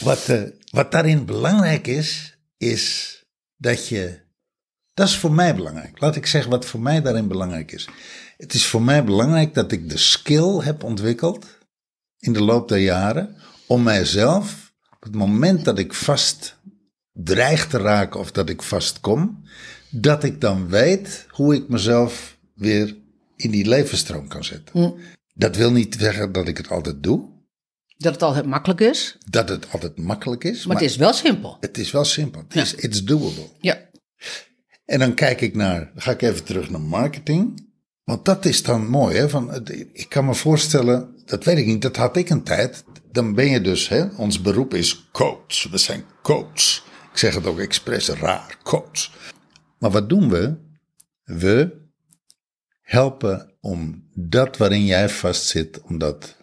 Wat, 0.01 0.29
eh, 0.29 0.43
wat 0.71 0.93
daarin 0.93 1.25
belangrijk 1.25 1.87
is, 1.87 2.37
is 2.57 3.17
dat 3.57 3.89
je. 3.89 4.21
Dat 4.95 5.09
is 5.09 5.17
voor 5.17 5.33
mij 5.33 5.55
belangrijk. 5.55 6.01
Laat 6.01 6.17
ik 6.17 6.27
zeggen 6.27 6.51
wat 6.51 6.65
voor 6.65 6.81
mij 6.81 7.03
daarin 7.03 7.29
belangrijk 7.29 7.73
is. 7.73 7.89
Het 8.37 8.55
is 8.55 8.67
voor 8.67 8.83
mij 8.83 9.05
belangrijk 9.05 9.55
dat 9.55 9.73
ik 9.73 9.91
de 9.91 9.99
skill 9.99 10.59
heb 10.59 10.83
ontwikkeld 10.83 11.47
in 12.19 12.33
de 12.33 12.43
loop 12.43 12.69
der 12.69 12.79
jaren 12.79 13.37
om 13.67 13.83
mijzelf 13.83 14.73
op 14.91 15.03
het 15.03 15.15
moment 15.15 15.65
dat 15.65 15.79
ik 15.79 15.95
vast 15.95 16.59
dreig 17.13 17.67
te 17.67 17.79
raken 17.79 18.21
of 18.21 18.33
dat 18.33 18.49
ik 18.49 18.63
vastkom, 18.63 19.43
dat 19.91 20.25
ik 20.25 20.41
dan 20.41 20.69
weet 20.69 21.27
hoe 21.29 21.55
ik 21.55 21.69
mezelf 21.69 22.39
weer 22.55 22.97
in 23.37 23.51
die 23.51 23.69
levensstroom 23.69 24.29
kan 24.29 24.45
zetten. 24.45 24.95
Dat 25.35 25.57
wil 25.57 25.73
niet 25.73 25.97
zeggen 25.99 26.33
dat 26.33 26.49
ik 26.49 26.57
het 26.57 26.69
altijd 26.69 27.03
doe, 27.03 27.29
Dat 27.97 28.13
het 28.13 28.23
altijd 28.23 28.47
makkelijk 28.47 28.81
is, 28.81 29.17
dat 29.29 29.49
het 29.49 29.73
altijd 29.73 29.99
makkelijk 29.99 30.45
is, 30.45 30.67
maar 30.67 30.77
het 30.77 30.85
is 30.85 30.97
wel 30.97 31.13
simpel. 31.13 31.57
het 31.61 31.79
is 31.79 31.91
wel 31.91 32.05
simpel. 32.05 32.45
Het 32.49 32.57
is 32.57 32.75
it's 32.75 33.05
doable. 33.05 33.49
Ja. 33.61 33.89
En 34.85 34.99
dan 34.99 35.15
kijk 35.15 35.41
ik 35.41 35.55
naar, 35.55 35.91
ga 35.97 36.11
ik 36.11 36.23
even 36.23 36.45
terug 36.45 36.71
naar 36.71 36.81
marketing. 36.81 37.69
Want 38.05 38.25
dat 38.25 38.45
is 38.45 38.63
dan 38.63 38.87
mooi, 38.87 39.17
hè? 39.17 39.29
Van, 39.29 39.69
ik 39.93 40.07
kan 40.09 40.25
me 40.25 40.35
voorstellen, 40.35 41.15
dat 41.25 41.45
weet 41.45 41.59
ik 41.59 41.67
niet, 41.67 41.83
dat 41.83 41.97
had 41.97 42.17
ik 42.17 42.31
een 42.31 42.43
tijd. 42.43 42.85
Dan 43.13 43.35
ben 43.35 43.51
je 43.51 43.61
dus, 43.61 43.89
hè, 43.89 44.05
ons 44.17 44.41
beroep 44.41 44.75
is 44.75 45.09
coach. 45.13 45.69
We 45.71 45.79
zijn 45.79 46.05
coach. 46.23 46.83
Ik 47.13 47.19
zeg 47.19 47.35
het 47.35 47.47
ook 47.47 47.59
expres 47.59 48.09
raar, 48.09 48.57
coach. 48.63 49.11
Maar 49.79 49.91
wat 49.91 50.09
doen 50.09 50.31
we? 50.31 50.57
We 51.25 51.79
helpen 52.83 53.57
om 53.61 54.09
dat 54.15 54.57
waarin 54.57 54.85
jij 54.85 55.09
vastzit, 55.09 55.81
om 55.81 55.99
dat, 55.99 56.37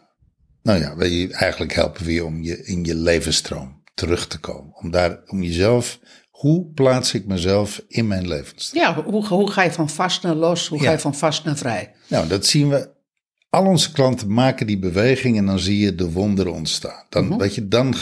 nou 0.62 0.80
ja, 0.80 0.96
eigenlijk 1.30 1.74
helpen 1.74 2.06
we 2.06 2.14
je 2.14 2.26
om 2.26 2.42
je 2.42 2.66
in 2.66 2.84
je 2.84 2.96
levensstroom 2.96 3.84
terug 3.94 4.28
te 4.28 4.40
komen. 4.40 4.76
Om 4.76 4.92
daar, 4.92 5.22
om 5.26 5.44
jezelf, 5.44 6.00
hoe 6.30 6.72
plaats 6.74 7.14
ik 7.14 7.26
mezelf 7.26 7.82
in 7.88 8.08
mijn 8.08 8.28
levensstroom? 8.28 8.84
Ja, 8.84 9.04
hoe, 9.04 9.28
hoe 9.28 9.52
ga 9.52 9.64
je 9.64 9.72
van 9.72 9.90
vast 9.90 10.24
naar 10.24 10.36
los? 10.36 10.68
Hoe 10.68 10.80
ga 10.80 10.92
je 10.92 11.00
van 11.00 11.16
vast 11.16 11.44
naar 11.44 11.58
vrij? 11.58 11.94
Nou, 12.08 12.28
dat 12.28 12.46
zien 12.46 12.70
we. 12.70 12.96
Al 13.58 13.66
onze 13.66 13.92
klanten 13.92 14.34
maken 14.34 14.68
die 14.68 14.80
beweging 14.80 15.38
en 15.38 15.46
dan 15.46 15.60
zie 15.60 15.80
je 15.80 15.96
de 15.96 16.12
wonderen 16.12 16.54
ontstaan. 16.54 17.06
Dan, 17.10 17.38
weet 17.38 17.56
je, 17.56 17.68
dan 17.68 17.96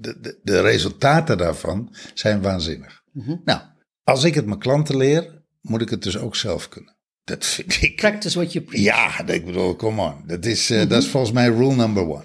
de, 0.00 0.20
de, 0.20 0.38
de 0.42 0.60
resultaten 0.60 1.38
daarvan 1.38 1.94
zijn 2.14 2.42
waanzinnig. 2.42 3.02
Nou, 3.44 3.60
als 4.04 4.24
ik 4.24 4.34
het 4.34 4.46
mijn 4.46 4.58
klanten 4.58 4.96
leer, 4.96 5.42
moet 5.60 5.80
ik 5.80 5.88
het 5.88 6.02
dus 6.02 6.18
ook 6.18 6.36
zelf 6.36 6.68
kunnen. 6.68 6.96
Dat 7.24 7.44
vind 7.44 7.82
ik. 7.82 7.96
Practice 7.96 8.38
what 8.38 8.52
you 8.52 8.64
preach. 8.64 8.82
Ja, 8.82 9.26
ik 9.26 9.44
bedoel, 9.44 9.76
come 9.76 10.02
on. 10.02 10.14
Dat 10.26 10.44
is, 10.44 10.70
eh, 10.70 10.88
dat 10.88 11.02
is 11.02 11.08
volgens 11.08 11.32
mij 11.32 11.48
rule 11.48 11.74
number 11.74 12.08
one. 12.08 12.24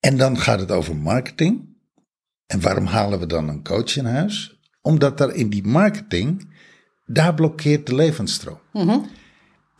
En 0.00 0.16
dan 0.16 0.38
gaat 0.38 0.60
het 0.60 0.70
over 0.70 0.96
marketing. 0.96 1.76
En 2.46 2.60
waarom 2.60 2.86
halen 2.86 3.18
we 3.18 3.26
dan 3.26 3.48
een 3.48 3.62
coach 3.62 3.96
in 3.96 4.04
huis? 4.04 4.58
Omdat 4.80 5.20
er 5.20 5.34
in 5.34 5.48
die 5.48 5.66
marketing, 5.66 6.48
daar 7.06 7.34
blokkeert 7.34 7.86
de 7.86 7.94
levensstroom. 7.94 8.60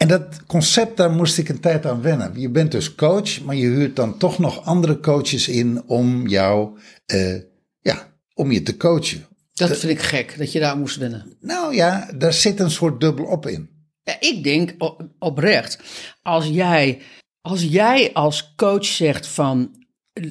En 0.04 0.10
dat 0.10 0.46
concept, 0.46 0.96
daar 0.96 1.10
moest 1.10 1.38
ik 1.38 1.48
een 1.48 1.60
tijd 1.60 1.86
aan 1.86 2.02
wennen. 2.02 2.40
Je 2.40 2.48
bent 2.48 2.72
dus 2.72 2.94
coach, 2.94 3.40
maar 3.40 3.54
je 3.54 3.66
huurt 3.66 3.96
dan 3.96 4.18
toch 4.18 4.38
nog 4.38 4.64
andere 4.64 5.00
coaches 5.00 5.48
in 5.48 5.82
om 5.86 6.28
jou, 6.28 6.78
eh, 7.06 7.36
ja, 7.80 8.12
om 8.34 8.52
je 8.52 8.62
te 8.62 8.76
coachen. 8.76 9.26
Dat 9.52 9.78
vind 9.78 9.92
ik 9.92 10.00
gek, 10.00 10.38
dat 10.38 10.52
je 10.52 10.60
daar 10.60 10.76
moest 10.76 10.96
wennen. 10.96 11.36
Nou 11.40 11.74
ja, 11.74 12.10
daar 12.16 12.32
zit 12.32 12.60
een 12.60 12.70
soort 12.70 13.00
dubbel 13.00 13.24
op 13.24 13.46
in. 13.46 13.68
Ja, 14.02 14.16
ik 14.20 14.44
denk 14.44 14.74
oprecht, 15.18 15.78
als 16.22 16.46
jij 16.46 17.00
als, 17.40 17.62
jij 17.62 18.10
als 18.12 18.54
coach 18.56 18.84
zegt 18.84 19.26
van, 19.26 19.84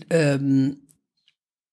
ehm, 0.08 0.72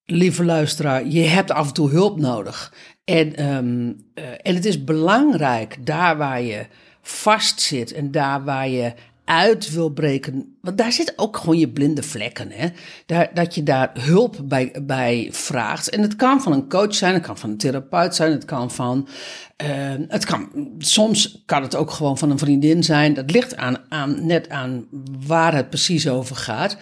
lieve 0.04 0.44
luisteraar, 0.44 1.06
je 1.06 1.22
hebt 1.22 1.50
af 1.50 1.66
en 1.66 1.74
toe 1.74 1.90
hulp 1.90 2.18
nodig. 2.18 2.74
En, 3.04 3.36
ehm, 3.36 3.92
eh, 4.14 4.24
en 4.42 4.54
het 4.54 4.64
is 4.64 4.84
belangrijk, 4.84 5.86
daar 5.86 6.16
waar 6.16 6.42
je 6.42 6.66
vast 7.02 7.60
zit 7.60 7.92
en 7.92 8.10
daar 8.10 8.44
waar 8.44 8.68
je 8.68 8.92
uit 9.24 9.72
wil 9.72 9.88
breken. 9.88 10.56
Want 10.60 10.78
daar 10.78 10.92
zitten 10.92 11.18
ook 11.18 11.36
gewoon 11.36 11.58
je 11.58 11.68
blinde 11.68 12.02
vlekken. 12.02 12.50
Hè? 12.50 12.68
Daar, 13.06 13.30
dat 13.34 13.54
je 13.54 13.62
daar 13.62 13.90
hulp 13.98 14.36
bij, 14.44 14.74
bij 14.82 15.28
vraagt. 15.32 15.88
En 15.90 16.02
het 16.02 16.16
kan 16.16 16.42
van 16.42 16.52
een 16.52 16.68
coach 16.68 16.94
zijn, 16.94 17.14
het 17.14 17.22
kan 17.22 17.38
van 17.38 17.50
een 17.50 17.56
therapeut 17.56 18.14
zijn, 18.14 18.32
het 18.32 18.44
kan 18.44 18.70
van. 18.70 19.08
eh, 19.56 19.68
het 20.08 20.24
kan, 20.24 20.48
soms 20.78 21.42
kan 21.46 21.62
het 21.62 21.76
ook 21.76 21.90
gewoon 21.90 22.18
van 22.18 22.30
een 22.30 22.38
vriendin 22.38 22.84
zijn. 22.84 23.14
Dat 23.14 23.30
ligt 23.30 23.56
aan, 23.56 23.76
aan, 23.88 24.26
net 24.26 24.48
aan 24.48 24.86
waar 25.26 25.54
het 25.54 25.68
precies 25.68 26.08
over 26.08 26.36
gaat. 26.36 26.76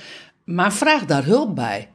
Maar 0.45 0.73
vraag 0.73 1.05
daar 1.05 1.25
hulp 1.25 1.55
bij. 1.55 1.89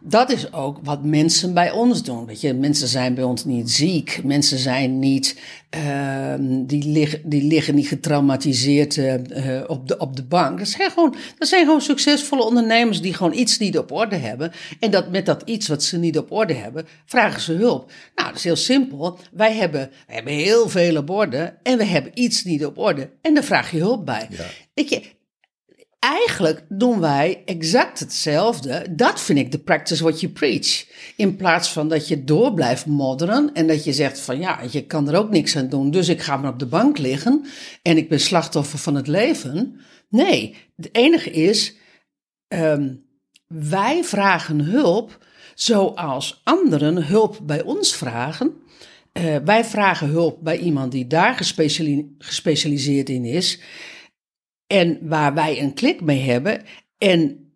Dat 0.00 0.30
is 0.30 0.52
ook 0.52 0.78
wat 0.82 1.04
mensen 1.04 1.54
bij 1.54 1.70
ons 1.70 2.02
doen. 2.02 2.26
Weet 2.26 2.40
je, 2.40 2.54
mensen 2.54 2.88
zijn 2.88 3.14
bij 3.14 3.24
ons 3.24 3.44
niet 3.44 3.70
ziek. 3.70 4.20
Mensen 4.24 4.58
zijn 4.58 4.98
niet, 4.98 5.40
ehm, 5.70 6.66
die, 6.66 6.84
liggen, 6.88 7.20
die 7.24 7.42
liggen 7.42 7.74
niet 7.74 7.88
getraumatiseerd 7.88 8.98
eh, 8.98 9.56
eh, 9.56 9.70
op, 9.70 9.88
de, 9.88 9.98
op 9.98 10.16
de 10.16 10.24
bank. 10.24 10.58
Dat 10.58 10.68
zijn, 10.68 10.90
gewoon, 10.90 11.14
dat 11.38 11.48
zijn 11.48 11.64
gewoon 11.64 11.80
succesvolle 11.80 12.44
ondernemers 12.44 13.00
die 13.00 13.14
gewoon 13.14 13.32
iets 13.32 13.58
niet 13.58 13.78
op 13.78 13.92
orde 13.92 14.16
hebben. 14.16 14.52
En 14.80 14.90
dat 14.90 15.10
met 15.10 15.26
dat 15.26 15.42
iets 15.44 15.68
wat 15.68 15.82
ze 15.82 15.98
niet 15.98 16.18
op 16.18 16.32
orde 16.32 16.54
hebben, 16.54 16.86
vragen 17.04 17.40
ze 17.40 17.52
hulp. 17.52 17.92
Nou, 18.14 18.28
dat 18.28 18.36
is 18.36 18.44
heel 18.44 18.56
simpel. 18.56 19.18
Wij 19.32 19.54
hebben, 19.54 19.90
wij 20.06 20.14
hebben 20.14 20.32
heel 20.32 20.68
veel 20.68 20.96
op 20.96 21.10
orde 21.10 21.54
en 21.62 21.78
we 21.78 21.84
hebben 21.84 22.12
iets 22.14 22.44
niet 22.44 22.64
op 22.64 22.78
orde. 22.78 23.10
En 23.22 23.34
daar 23.34 23.44
vraag 23.44 23.70
je 23.70 23.78
hulp 23.78 24.06
bij. 24.06 24.28
Weet 24.74 24.88
je, 24.88 25.02
Eigenlijk 25.98 26.64
doen 26.68 27.00
wij 27.00 27.42
exact 27.44 27.98
hetzelfde. 27.98 28.86
Dat 28.90 29.20
vind 29.20 29.38
ik 29.38 29.52
de 29.52 29.58
practice 29.58 30.02
what 30.02 30.20
you 30.20 30.32
preach. 30.32 30.86
In 31.16 31.36
plaats 31.36 31.72
van 31.72 31.88
dat 31.88 32.08
je 32.08 32.24
door 32.24 32.54
blijft 32.54 32.86
modderen 32.86 33.50
en 33.54 33.66
dat 33.66 33.84
je 33.84 33.92
zegt 33.92 34.20
van 34.20 34.38
ja, 34.38 34.60
je 34.70 34.86
kan 34.86 35.08
er 35.08 35.18
ook 35.18 35.30
niks 35.30 35.56
aan 35.56 35.68
doen, 35.68 35.90
dus 35.90 36.08
ik 36.08 36.22
ga 36.22 36.36
maar 36.36 36.52
op 36.52 36.58
de 36.58 36.66
bank 36.66 36.98
liggen 36.98 37.44
en 37.82 37.96
ik 37.96 38.08
ben 38.08 38.20
slachtoffer 38.20 38.78
van 38.78 38.94
het 38.94 39.06
leven. 39.06 39.80
Nee, 40.08 40.56
het 40.76 40.88
enige 40.92 41.30
is, 41.30 41.76
ehm, 42.48 42.94
wij 43.46 44.04
vragen 44.04 44.60
hulp 44.60 45.26
zoals 45.54 46.40
anderen 46.44 47.06
hulp 47.06 47.38
bij 47.42 47.62
ons 47.62 47.96
vragen. 47.96 48.52
Eh, 49.12 49.36
wij 49.44 49.64
vragen 49.64 50.08
hulp 50.08 50.38
bij 50.42 50.58
iemand 50.58 50.92
die 50.92 51.06
daar 51.06 51.34
gespeciali- 51.34 52.14
gespecialiseerd 52.18 53.08
in 53.08 53.24
is. 53.24 53.60
En 54.68 54.98
waar 55.02 55.34
wij 55.34 55.62
een 55.62 55.74
klik 55.74 56.00
mee 56.00 56.20
hebben. 56.20 56.62
En 56.98 57.48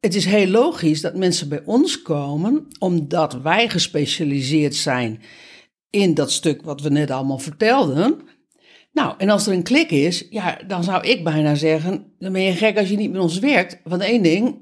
het 0.00 0.14
is 0.14 0.24
heel 0.24 0.46
logisch 0.46 1.00
dat 1.00 1.14
mensen 1.14 1.48
bij 1.48 1.62
ons 1.64 2.02
komen, 2.02 2.66
omdat 2.78 3.40
wij 3.42 3.68
gespecialiseerd 3.68 4.74
zijn 4.74 5.22
in 5.90 6.14
dat 6.14 6.32
stuk 6.32 6.62
wat 6.62 6.80
we 6.80 6.88
net 6.88 7.10
allemaal 7.10 7.38
vertelden. 7.38 8.20
Nou, 8.92 9.14
en 9.18 9.28
als 9.28 9.46
er 9.46 9.52
een 9.52 9.62
klik 9.62 9.90
is, 9.90 10.26
ja, 10.30 10.58
dan 10.66 10.84
zou 10.84 11.06
ik 11.06 11.24
bijna 11.24 11.54
zeggen: 11.54 12.12
dan 12.18 12.32
ben 12.32 12.42
je 12.42 12.52
gek 12.52 12.78
als 12.78 12.88
je 12.88 12.96
niet 12.96 13.12
met 13.12 13.20
ons 13.20 13.38
werkt. 13.38 13.80
Want 13.84 14.02
één 14.02 14.22
ding, 14.22 14.56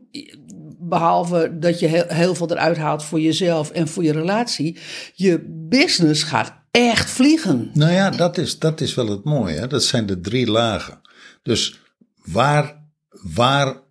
behalve 0.79 1.57
dat 1.59 1.79
je 1.79 1.87
heel, 1.87 2.05
heel 2.07 2.35
veel 2.35 2.51
eruit 2.51 2.77
haalt 2.77 3.05
voor 3.05 3.21
jezelf 3.21 3.71
en 3.71 3.89
voor 3.89 4.05
je 4.05 4.13
relatie, 4.13 4.79
je 5.15 5.45
business 5.69 6.23
gaat 6.23 6.55
echt 6.71 7.11
vliegen. 7.11 7.71
Nou 7.73 7.93
ja, 7.93 8.11
dat 8.11 8.39
is, 8.39 8.59
dat 8.59 8.81
is 8.81 8.95
wel 8.95 9.09
het 9.09 9.25
mooie. 9.25 9.55
Hè? 9.55 9.67
Dat 9.67 9.85
zijn 9.85 10.07
de 10.07 10.21
drie 10.21 10.51
lagen. 10.51 11.01
Dus 11.43 11.81
waar, 12.27 12.85
waar 13.09 13.83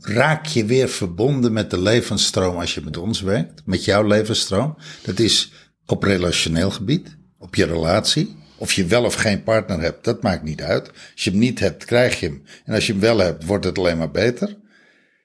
raak 0.00 0.46
je 0.46 0.64
weer 0.64 0.88
verbonden 0.88 1.52
met 1.52 1.70
de 1.70 1.80
levensstroom 1.80 2.56
als 2.56 2.74
je 2.74 2.80
met 2.80 2.96
ons 2.96 3.20
werkt? 3.20 3.62
Met 3.64 3.84
jouw 3.84 4.06
levensstroom? 4.06 4.76
Dat 5.02 5.18
is 5.18 5.52
op 5.86 6.02
relationeel 6.02 6.70
gebied, 6.70 7.16
op 7.38 7.54
je 7.54 7.66
relatie. 7.66 8.36
Of 8.56 8.72
je 8.72 8.86
wel 8.86 9.04
of 9.04 9.14
geen 9.14 9.42
partner 9.42 9.80
hebt, 9.80 10.04
dat 10.04 10.22
maakt 10.22 10.42
niet 10.42 10.62
uit. 10.62 10.88
Als 10.88 11.24
je 11.24 11.30
hem 11.30 11.38
niet 11.38 11.58
hebt, 11.58 11.84
krijg 11.84 12.20
je 12.20 12.26
hem. 12.26 12.42
En 12.64 12.74
als 12.74 12.86
je 12.86 12.92
hem 12.92 13.00
wel 13.00 13.18
hebt, 13.18 13.44
wordt 13.44 13.64
het 13.64 13.78
alleen 13.78 13.98
maar 13.98 14.10
beter. 14.10 14.56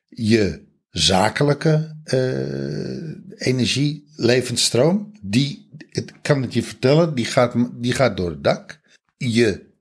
Je 0.08 0.62
zakelijke 0.89 1.99
eh, 2.03 3.47
energie, 3.47 4.12
levensstroom, 4.15 5.12
die, 5.21 5.69
ik 5.89 6.13
kan 6.21 6.41
het 6.41 6.53
je 6.53 6.63
vertellen, 6.63 7.15
die 7.15 7.25
gaat, 7.25 7.53
die 7.73 7.93
gaat 7.93 8.17
door 8.17 8.29
het 8.29 8.43
dak. 8.43 8.79
Je 9.17 9.71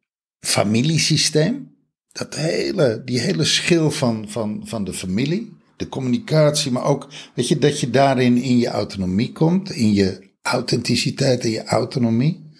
familiesysteem, 0.40 1.71
dat 2.12 2.34
hele, 2.34 3.02
die 3.04 3.20
hele 3.20 3.44
schil 3.44 3.90
van, 3.90 4.24
van, 4.28 4.62
van 4.64 4.84
de 4.84 4.92
familie, 4.92 5.56
de 5.76 5.88
communicatie, 5.88 6.70
maar 6.70 6.84
ook, 6.84 7.08
weet 7.34 7.48
je, 7.48 7.58
dat 7.58 7.80
je 7.80 7.90
daarin 7.90 8.36
in 8.36 8.58
je 8.58 8.68
autonomie 8.68 9.32
komt, 9.32 9.70
in 9.70 9.92
je 9.92 10.30
authenticiteit 10.42 11.44
en 11.44 11.50
je 11.50 11.64
autonomie. 11.64 12.50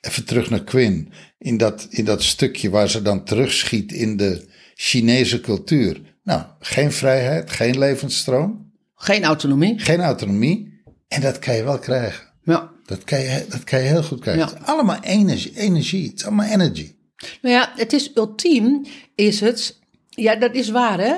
Even 0.00 0.24
terug 0.24 0.50
naar 0.50 0.64
Quinn, 0.64 1.12
in 1.38 1.56
dat, 1.56 1.86
in 1.90 2.04
dat 2.04 2.22
stukje 2.22 2.70
waar 2.70 2.88
ze 2.90 3.02
dan 3.02 3.24
terugschiet 3.24 3.92
in 3.92 4.16
de 4.16 4.48
Chinese 4.74 5.40
cultuur. 5.40 6.00
Nou, 6.22 6.42
geen 6.58 6.92
vrijheid, 6.92 7.50
geen 7.50 7.78
levensstroom, 7.78 8.72
Geen 8.94 9.24
autonomie. 9.24 9.78
geen 9.78 10.00
autonomie. 10.00 10.82
En 11.08 11.20
dat 11.20 11.38
kan 11.38 11.54
je 11.54 11.62
wel 11.64 11.78
krijgen. 11.78 12.26
Ja. 12.42 12.70
Dat 12.84 13.04
kan 13.04 13.20
je, 13.20 13.46
dat 13.48 13.64
kan 13.64 13.78
je 13.80 13.86
heel 13.86 14.02
goed 14.02 14.20
krijgen. 14.20 14.44
Ja. 14.44 14.50
Het 14.52 14.60
is 14.62 14.66
allemaal 14.66 15.00
energie, 15.02 15.56
energie. 15.58 16.08
Het 16.08 16.18
is 16.18 16.24
allemaal 16.24 16.46
energy. 16.46 16.94
Nou 17.16 17.54
ja, 17.54 17.72
het 17.76 17.92
is 17.92 18.16
ultiem, 18.16 18.86
is 19.14 19.40
het. 19.40 19.78
Ja, 20.08 20.36
dat 20.36 20.54
is 20.54 20.68
waar, 20.68 21.00
hè? 21.00 21.16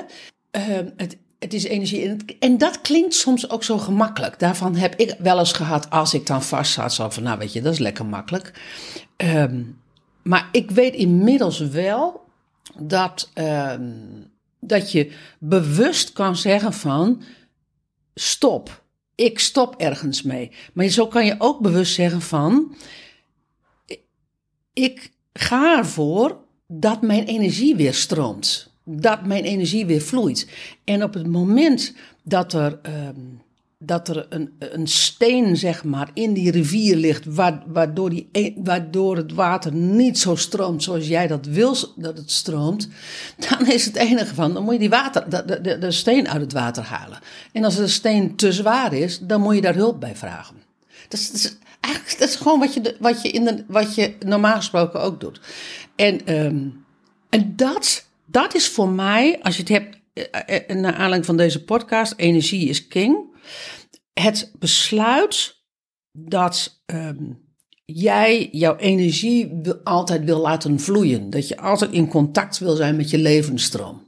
Ehm, 0.51 0.89
het, 0.97 1.17
het 1.39 1.53
is 1.53 1.63
energie. 1.63 2.15
En, 2.39 2.57
dat 2.57 2.81
klinkt 2.81 3.13
soms 3.13 3.49
ook 3.49 3.63
zo 3.63 3.77
gemakkelijk. 3.77 4.39
Daarvan 4.39 4.75
heb 4.75 4.95
ik 4.95 5.15
wel 5.19 5.39
eens 5.39 5.51
gehad, 5.51 5.89
als 5.89 6.13
ik 6.13 6.25
dan 6.25 6.43
vast 6.43 6.71
zat, 6.71 6.93
zo 6.93 7.09
van, 7.09 7.23
nou 7.23 7.37
weet 7.37 7.53
je, 7.53 7.61
dat 7.61 7.73
is 7.73 7.79
lekker 7.79 8.05
makkelijk. 8.05 8.53
Ehm, 9.15 9.63
maar 10.23 10.49
ik 10.51 10.71
weet 10.71 10.93
inmiddels 10.93 11.59
wel 11.59 12.21
dat, 12.77 13.29
ehm, 13.33 13.91
dat 14.59 14.91
je 14.91 15.11
bewust 15.39 16.13
kan 16.13 16.35
zeggen 16.35 16.73
van, 16.73 17.21
stop. 18.13 18.83
Ik 19.15 19.39
stop 19.39 19.75
ergens 19.75 20.21
mee. 20.21 20.51
Maar 20.73 20.87
zo 20.87 21.07
kan 21.07 21.25
je 21.25 21.35
ook 21.37 21.59
bewust 21.59 21.93
zeggen 21.93 22.21
van, 22.21 22.75
ik 24.73 25.11
ga 25.39 25.77
ervoor 25.77 26.37
dat 26.67 27.01
mijn 27.01 27.23
energie 27.23 27.75
weer 27.75 27.93
stroomt. 27.93 28.71
Dat 28.83 29.25
mijn 29.25 29.43
energie 29.43 29.85
weer 29.85 30.01
vloeit. 30.01 30.47
En 30.83 31.03
op 31.03 31.13
het 31.13 31.27
moment 31.27 31.93
dat 32.23 32.53
er, 32.53 32.79
ehm, 32.81 33.19
dat 33.77 34.07
er 34.07 34.25
een, 34.29 34.53
een 34.59 34.87
steen 34.87 35.57
zeg 35.57 35.83
maar, 35.83 36.09
in 36.13 36.33
die 36.33 36.51
rivier 36.51 36.95
ligt, 36.95 37.25
wa- 37.25 37.63
waardoor, 37.67 38.09
die, 38.09 38.29
e- 38.31 38.53
waardoor 38.55 39.17
het 39.17 39.33
water 39.33 39.73
niet 39.73 40.19
zo 40.19 40.35
stroomt 40.35 40.83
zoals 40.83 41.07
jij 41.07 41.27
dat 41.27 41.45
wil 41.45 41.75
dat 41.95 42.17
het 42.17 42.31
stroomt, 42.31 42.89
dan 43.49 43.67
is 43.67 43.85
het 43.85 43.95
enige 43.95 44.35
van, 44.35 44.53
dan 44.53 44.63
moet 44.63 44.73
je 44.73 44.79
die 44.79 44.89
water, 44.89 45.29
de, 45.29 45.61
de, 45.61 45.77
de 45.77 45.91
steen 45.91 46.29
uit 46.29 46.41
het 46.41 46.53
water 46.53 46.83
halen. 46.83 47.19
En 47.51 47.63
als 47.63 47.75
de 47.75 47.87
steen 47.87 48.35
te 48.35 48.51
zwaar 48.51 48.93
is, 48.93 49.19
dan 49.19 49.41
moet 49.41 49.55
je 49.55 49.61
daar 49.61 49.75
hulp 49.75 49.99
bij 49.99 50.15
vragen. 50.15 50.55
Dat 51.07 51.19
is, 51.19 51.57
eigenlijk 51.79 52.19
dat 52.19 52.29
is 52.29 52.35
gewoon 52.35 52.59
wat 52.59 52.73
je, 52.73 52.95
wat, 52.99 53.21
je 53.21 53.29
in 53.29 53.43
de, 53.43 53.63
wat 53.67 53.95
je 53.95 54.15
normaal 54.25 54.55
gesproken 54.55 55.01
ook 55.01 55.19
doet. 55.19 55.39
En, 55.95 56.25
ehm, 56.25 56.67
en 57.29 57.55
dat, 57.55 58.05
dat 58.25 58.55
is 58.55 58.69
voor 58.69 58.89
mij, 58.89 59.39
als 59.41 59.55
je 59.55 59.61
het 59.61 59.71
hebt, 59.71 59.97
eh, 60.13 60.69
eh, 60.69 60.77
naar 60.77 60.93
aanleiding 60.93 61.25
van 61.25 61.37
deze 61.37 61.63
podcast, 61.63 62.13
energie 62.17 62.69
is 62.69 62.87
king. 62.87 63.37
Het 64.13 64.51
besluit 64.59 65.57
dat 66.11 66.81
ehm, 66.85 67.23
jij 67.85 68.49
jouw 68.51 68.75
energie 68.75 69.51
altijd 69.83 70.23
wil 70.23 70.39
laten 70.39 70.79
vloeien. 70.79 71.29
Dat 71.29 71.47
je 71.47 71.57
altijd 71.57 71.91
in 71.91 72.07
contact 72.07 72.57
wil 72.57 72.75
zijn 72.75 72.95
met 72.95 73.09
je 73.09 73.17
levensstroom. 73.17 74.07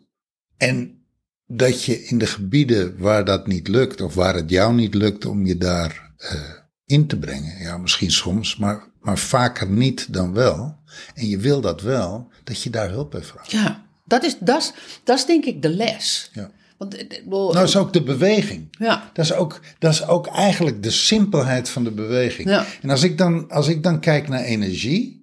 En 0.58 1.06
dat 1.46 1.84
je 1.84 2.04
in 2.04 2.18
de 2.18 2.26
gebieden 2.26 2.98
waar 2.98 3.26
dat 3.26 3.48
niet 3.48 3.68
lukt, 3.68 4.02
of 4.02 4.14
waar 4.14 4.36
het 4.36 4.50
jou 4.50 4.74
niet 4.74 4.94
lukt 4.94 5.26
om 5.26 5.46
je 5.46 5.58
daar 5.58 6.14
eh, 6.18 6.61
in 6.92 7.08
te 7.08 7.18
brengen, 7.18 7.60
ja, 7.60 7.78
misschien 7.78 8.12
soms, 8.12 8.56
maar, 8.56 8.84
maar 9.02 9.18
vaker 9.18 9.68
niet 9.70 10.14
dan 10.14 10.34
wel. 10.34 10.78
En 11.14 11.28
je 11.28 11.38
wil 11.38 11.62
dat 11.62 11.82
wel, 11.82 12.28
dat 12.44 12.64
je 12.64 12.70
daar 12.70 12.90
hulp 12.90 13.12
bij 13.12 13.24
vraagt. 13.24 13.52
Ja, 13.52 13.84
dat 14.06 14.24
is, 14.24 14.38
dat 14.40 14.62
is, 14.62 14.74
dat 15.04 15.18
is 15.18 15.26
denk 15.26 15.46
ik 15.46 15.62
de 15.62 15.70
les. 15.70 16.30
Ja. 16.34 16.52
Want, 16.78 16.96
eh, 16.96 17.18
eh, 17.18 17.26
Nou, 17.28 17.64
is 17.64 17.76
ook 17.76 17.94
de 17.94 18.04
beweging. 18.04 18.68
ja, 18.80 19.10
Dat 19.14 19.26
is, 19.26 19.34
ook, 19.34 19.60
dat 19.80 19.94
is 19.94 20.08
ook 20.08 20.28
eigenlijk 20.28 20.84
de 20.84 20.92
simpelheid 20.92 21.70
van 21.70 21.84
de 21.84 21.92
beweging. 21.92 22.50
Ja. 22.50 22.66
En 22.82 22.90
als 22.90 23.04
ik, 23.04 23.18
dan, 23.18 23.50
als 23.50 23.68
ik 23.68 23.84
dan 23.84 24.00
kijk 24.00 24.28
naar 24.28 24.44
energie. 24.44 25.20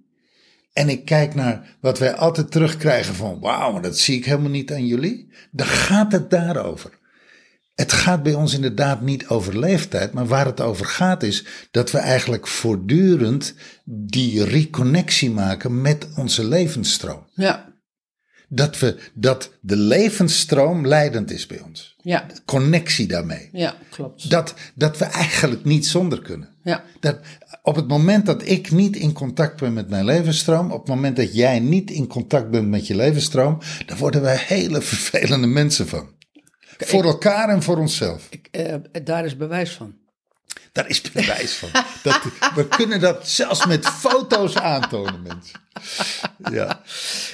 En 0.72 0.88
ik 0.88 1.04
kijk 1.04 1.34
naar 1.34 1.76
wat 1.80 1.98
wij 1.98 2.14
altijd 2.14 2.50
terugkrijgen 2.50 3.14
van 3.14 3.40
wauw, 3.40 3.72
maar 3.72 3.82
dat 3.82 3.98
zie 3.98 4.16
ik 4.16 4.24
helemaal 4.24 4.50
niet 4.50 4.72
aan 4.72 4.86
jullie. 4.86 5.28
Dan 5.50 5.66
gaat 5.66 6.12
het 6.12 6.30
daarover. 6.30 6.97
Het 7.80 7.92
gaat 7.92 8.22
bij 8.22 8.34
ons 8.34 8.54
inderdaad 8.54 9.00
niet 9.00 9.26
over 9.28 9.58
leeftijd, 9.58 10.12
maar 10.12 10.26
waar 10.26 10.46
het 10.46 10.60
over 10.60 10.86
gaat 10.86 11.22
is 11.22 11.44
dat 11.70 11.90
we 11.90 11.98
eigenlijk 11.98 12.46
voortdurend 12.46 13.54
die 13.84 14.44
reconnectie 14.44 15.30
maken 15.30 15.80
met 15.80 16.08
onze 16.16 16.44
levensstroom. 16.48 17.26
ja, 17.34 17.74
Dat, 18.48 18.78
we, 18.78 18.96
dat 19.14 19.50
de 19.60 19.76
levensstroom 19.76 20.86
leidend 20.86 21.30
is 21.30 21.46
bij 21.46 21.60
ons. 21.60 21.94
ja, 22.02 22.26
Connectie 22.44 23.06
daarmee. 23.06 23.48
ja, 23.52 23.74
klopt. 23.90 24.30
Dat, 24.30 24.54
dat 24.74 24.98
we 24.98 25.04
eigenlijk 25.04 25.64
niet 25.64 25.86
zonder 25.86 26.22
kunnen. 26.22 26.48
Ja, 26.62 26.84
Dat 27.00 27.18
op 27.62 27.76
het 27.76 27.88
moment 27.88 28.26
dat 28.26 28.48
ik 28.48 28.70
niet 28.70 28.96
in 28.96 29.12
contact 29.12 29.60
ben 29.60 29.72
met 29.72 29.88
mijn 29.88 30.04
levensstroom, 30.04 30.72
op 30.72 30.78
het 30.78 30.88
moment 30.88 31.16
dat 31.16 31.34
jij 31.34 31.60
niet 31.60 31.90
in 31.90 32.06
contact 32.06 32.50
bent 32.50 32.68
met 32.68 32.86
je 32.86 32.94
levensstroom, 32.96 33.58
dan 33.86 33.96
worden 33.98 34.22
wij 34.22 34.36
hele 34.46 34.80
vervelende 34.80 35.46
mensen 35.46 35.88
van. 35.88 36.16
Voor 36.86 37.04
elkaar 37.04 37.48
en 37.48 37.62
voor 37.62 37.76
onszelf. 37.76 38.26
ik, 38.30 38.48
eh, 38.50 38.74
daar 39.04 39.24
is 39.24 39.36
bewijs 39.36 39.72
van. 39.72 39.94
Daar 40.72 40.88
is 40.88 41.00
bewijs 41.00 41.54
van. 41.56 41.68
Dat, 42.02 42.20
we 42.54 42.68
kunnen 42.68 43.00
dat 43.00 43.28
zelfs 43.28 43.66
met 43.66 43.86
foto's 43.86 44.56
aantonen, 44.56 45.22
mensen. 45.22 45.60
Ja. 46.50 46.80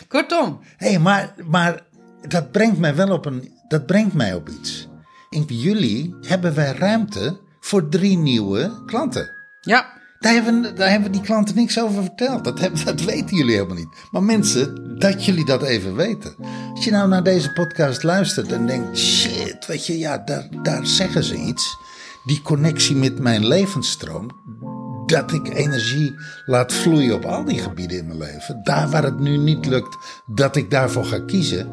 Kortom, 0.09 0.61
Hé, 0.77 0.89
hey, 0.89 0.99
maar, 0.99 1.35
maar 1.45 1.83
dat 2.29 2.53
brengt 2.53 2.79
mij 2.79 2.95
wel 2.95 3.11
op 3.11 3.27
een. 3.27 3.53
Dat 3.69 3.87
brengt 3.87 4.15
mij 4.15 4.35
op 4.35 4.49
iets. 4.49 4.89
In 5.31 5.45
juli 5.47 6.15
hebben 6.21 6.55
wij 6.55 6.73
ruimte 6.73 7.41
voor 7.61 7.89
drie 7.89 8.17
nieuwe 8.19 8.83
klanten. 8.87 9.31
ja, 9.61 9.93
Daar 10.25 10.33
hebben, 10.33 10.77
hebben 10.77 11.13
die 11.13 11.21
klanten 11.21 11.55
niks 11.55 11.81
over 11.81 12.03
verteld. 12.03 12.45
Dat, 12.45 12.59
hebben, 12.59 12.85
dat 12.85 13.01
weten 13.01 13.37
jullie 13.37 13.55
helemaal 13.55 13.77
niet. 13.77 13.89
Maar 14.11 14.23
mensen, 14.23 14.95
dat 14.99 15.25
jullie 15.25 15.45
dat 15.45 15.63
even 15.63 15.95
weten. 15.95 16.35
Als 16.75 16.85
je 16.85 16.91
nou 16.91 17.09
naar 17.09 17.23
deze 17.23 17.53
podcast 17.53 18.03
luistert 18.03 18.53
en 18.53 18.67
denkt: 18.67 18.99
shit, 18.99 19.67
weet 19.67 19.87
je, 19.87 19.99
ja, 19.99 20.19
daar, 20.19 20.49
daar 20.63 20.87
zeggen 20.87 21.25
ze 21.25 21.37
iets. 21.37 21.77
Die 22.25 22.43
connectie 22.43 22.97
met 22.97 23.19
mijn 23.19 23.47
levensstroom. 23.47 24.31
Dat 25.07 25.33
ik 25.33 25.55
energie 25.55 26.15
laat 26.47 26.73
vloeien 26.73 27.15
op 27.15 27.25
al 27.25 27.45
die 27.45 27.59
gebieden 27.59 27.99
in 27.99 28.07
mijn 28.07 28.19
leven. 28.19 28.61
Daar 28.63 28.91
waar 28.91 29.05
het 29.05 29.19
nu 29.19 29.37
niet 29.37 29.67
lukt, 29.67 29.97
dat 30.27 30.57
ik 30.57 30.71
daarvoor 30.71 31.05
ga 31.05 31.21
kiezen. 31.27 31.69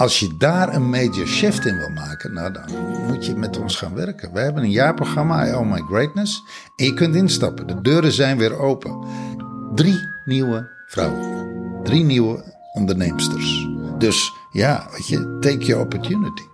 Als 0.00 0.20
je 0.20 0.36
daar 0.36 0.74
een 0.74 0.90
major 0.90 1.26
shift 1.26 1.66
in 1.66 1.76
wil 1.76 1.90
maken, 1.90 2.32
nou 2.32 2.52
dan 2.52 2.64
moet 3.06 3.26
je 3.26 3.34
met 3.34 3.58
ons 3.58 3.76
gaan 3.76 3.94
werken. 3.94 4.32
We 4.32 4.40
hebben 4.40 4.62
een 4.62 4.70
jaarprogramma, 4.70 5.46
I 5.46 5.64
My 5.64 5.80
Greatness. 5.80 6.44
En 6.76 6.84
je 6.84 6.94
kunt 6.94 7.14
instappen. 7.14 7.66
De 7.66 7.80
deuren 7.80 8.12
zijn 8.12 8.38
weer 8.38 8.58
open. 8.58 9.04
Drie 9.74 9.98
nieuwe 10.24 10.68
vrouwen. 10.86 11.48
Drie 11.82 12.04
nieuwe 12.04 12.44
onderneemsters. 12.72 13.68
Dus 13.98 14.32
ja, 14.50 14.88
weet 14.90 15.08
je, 15.08 15.36
take 15.40 15.64
your 15.64 15.82
opportunity. 15.82 16.49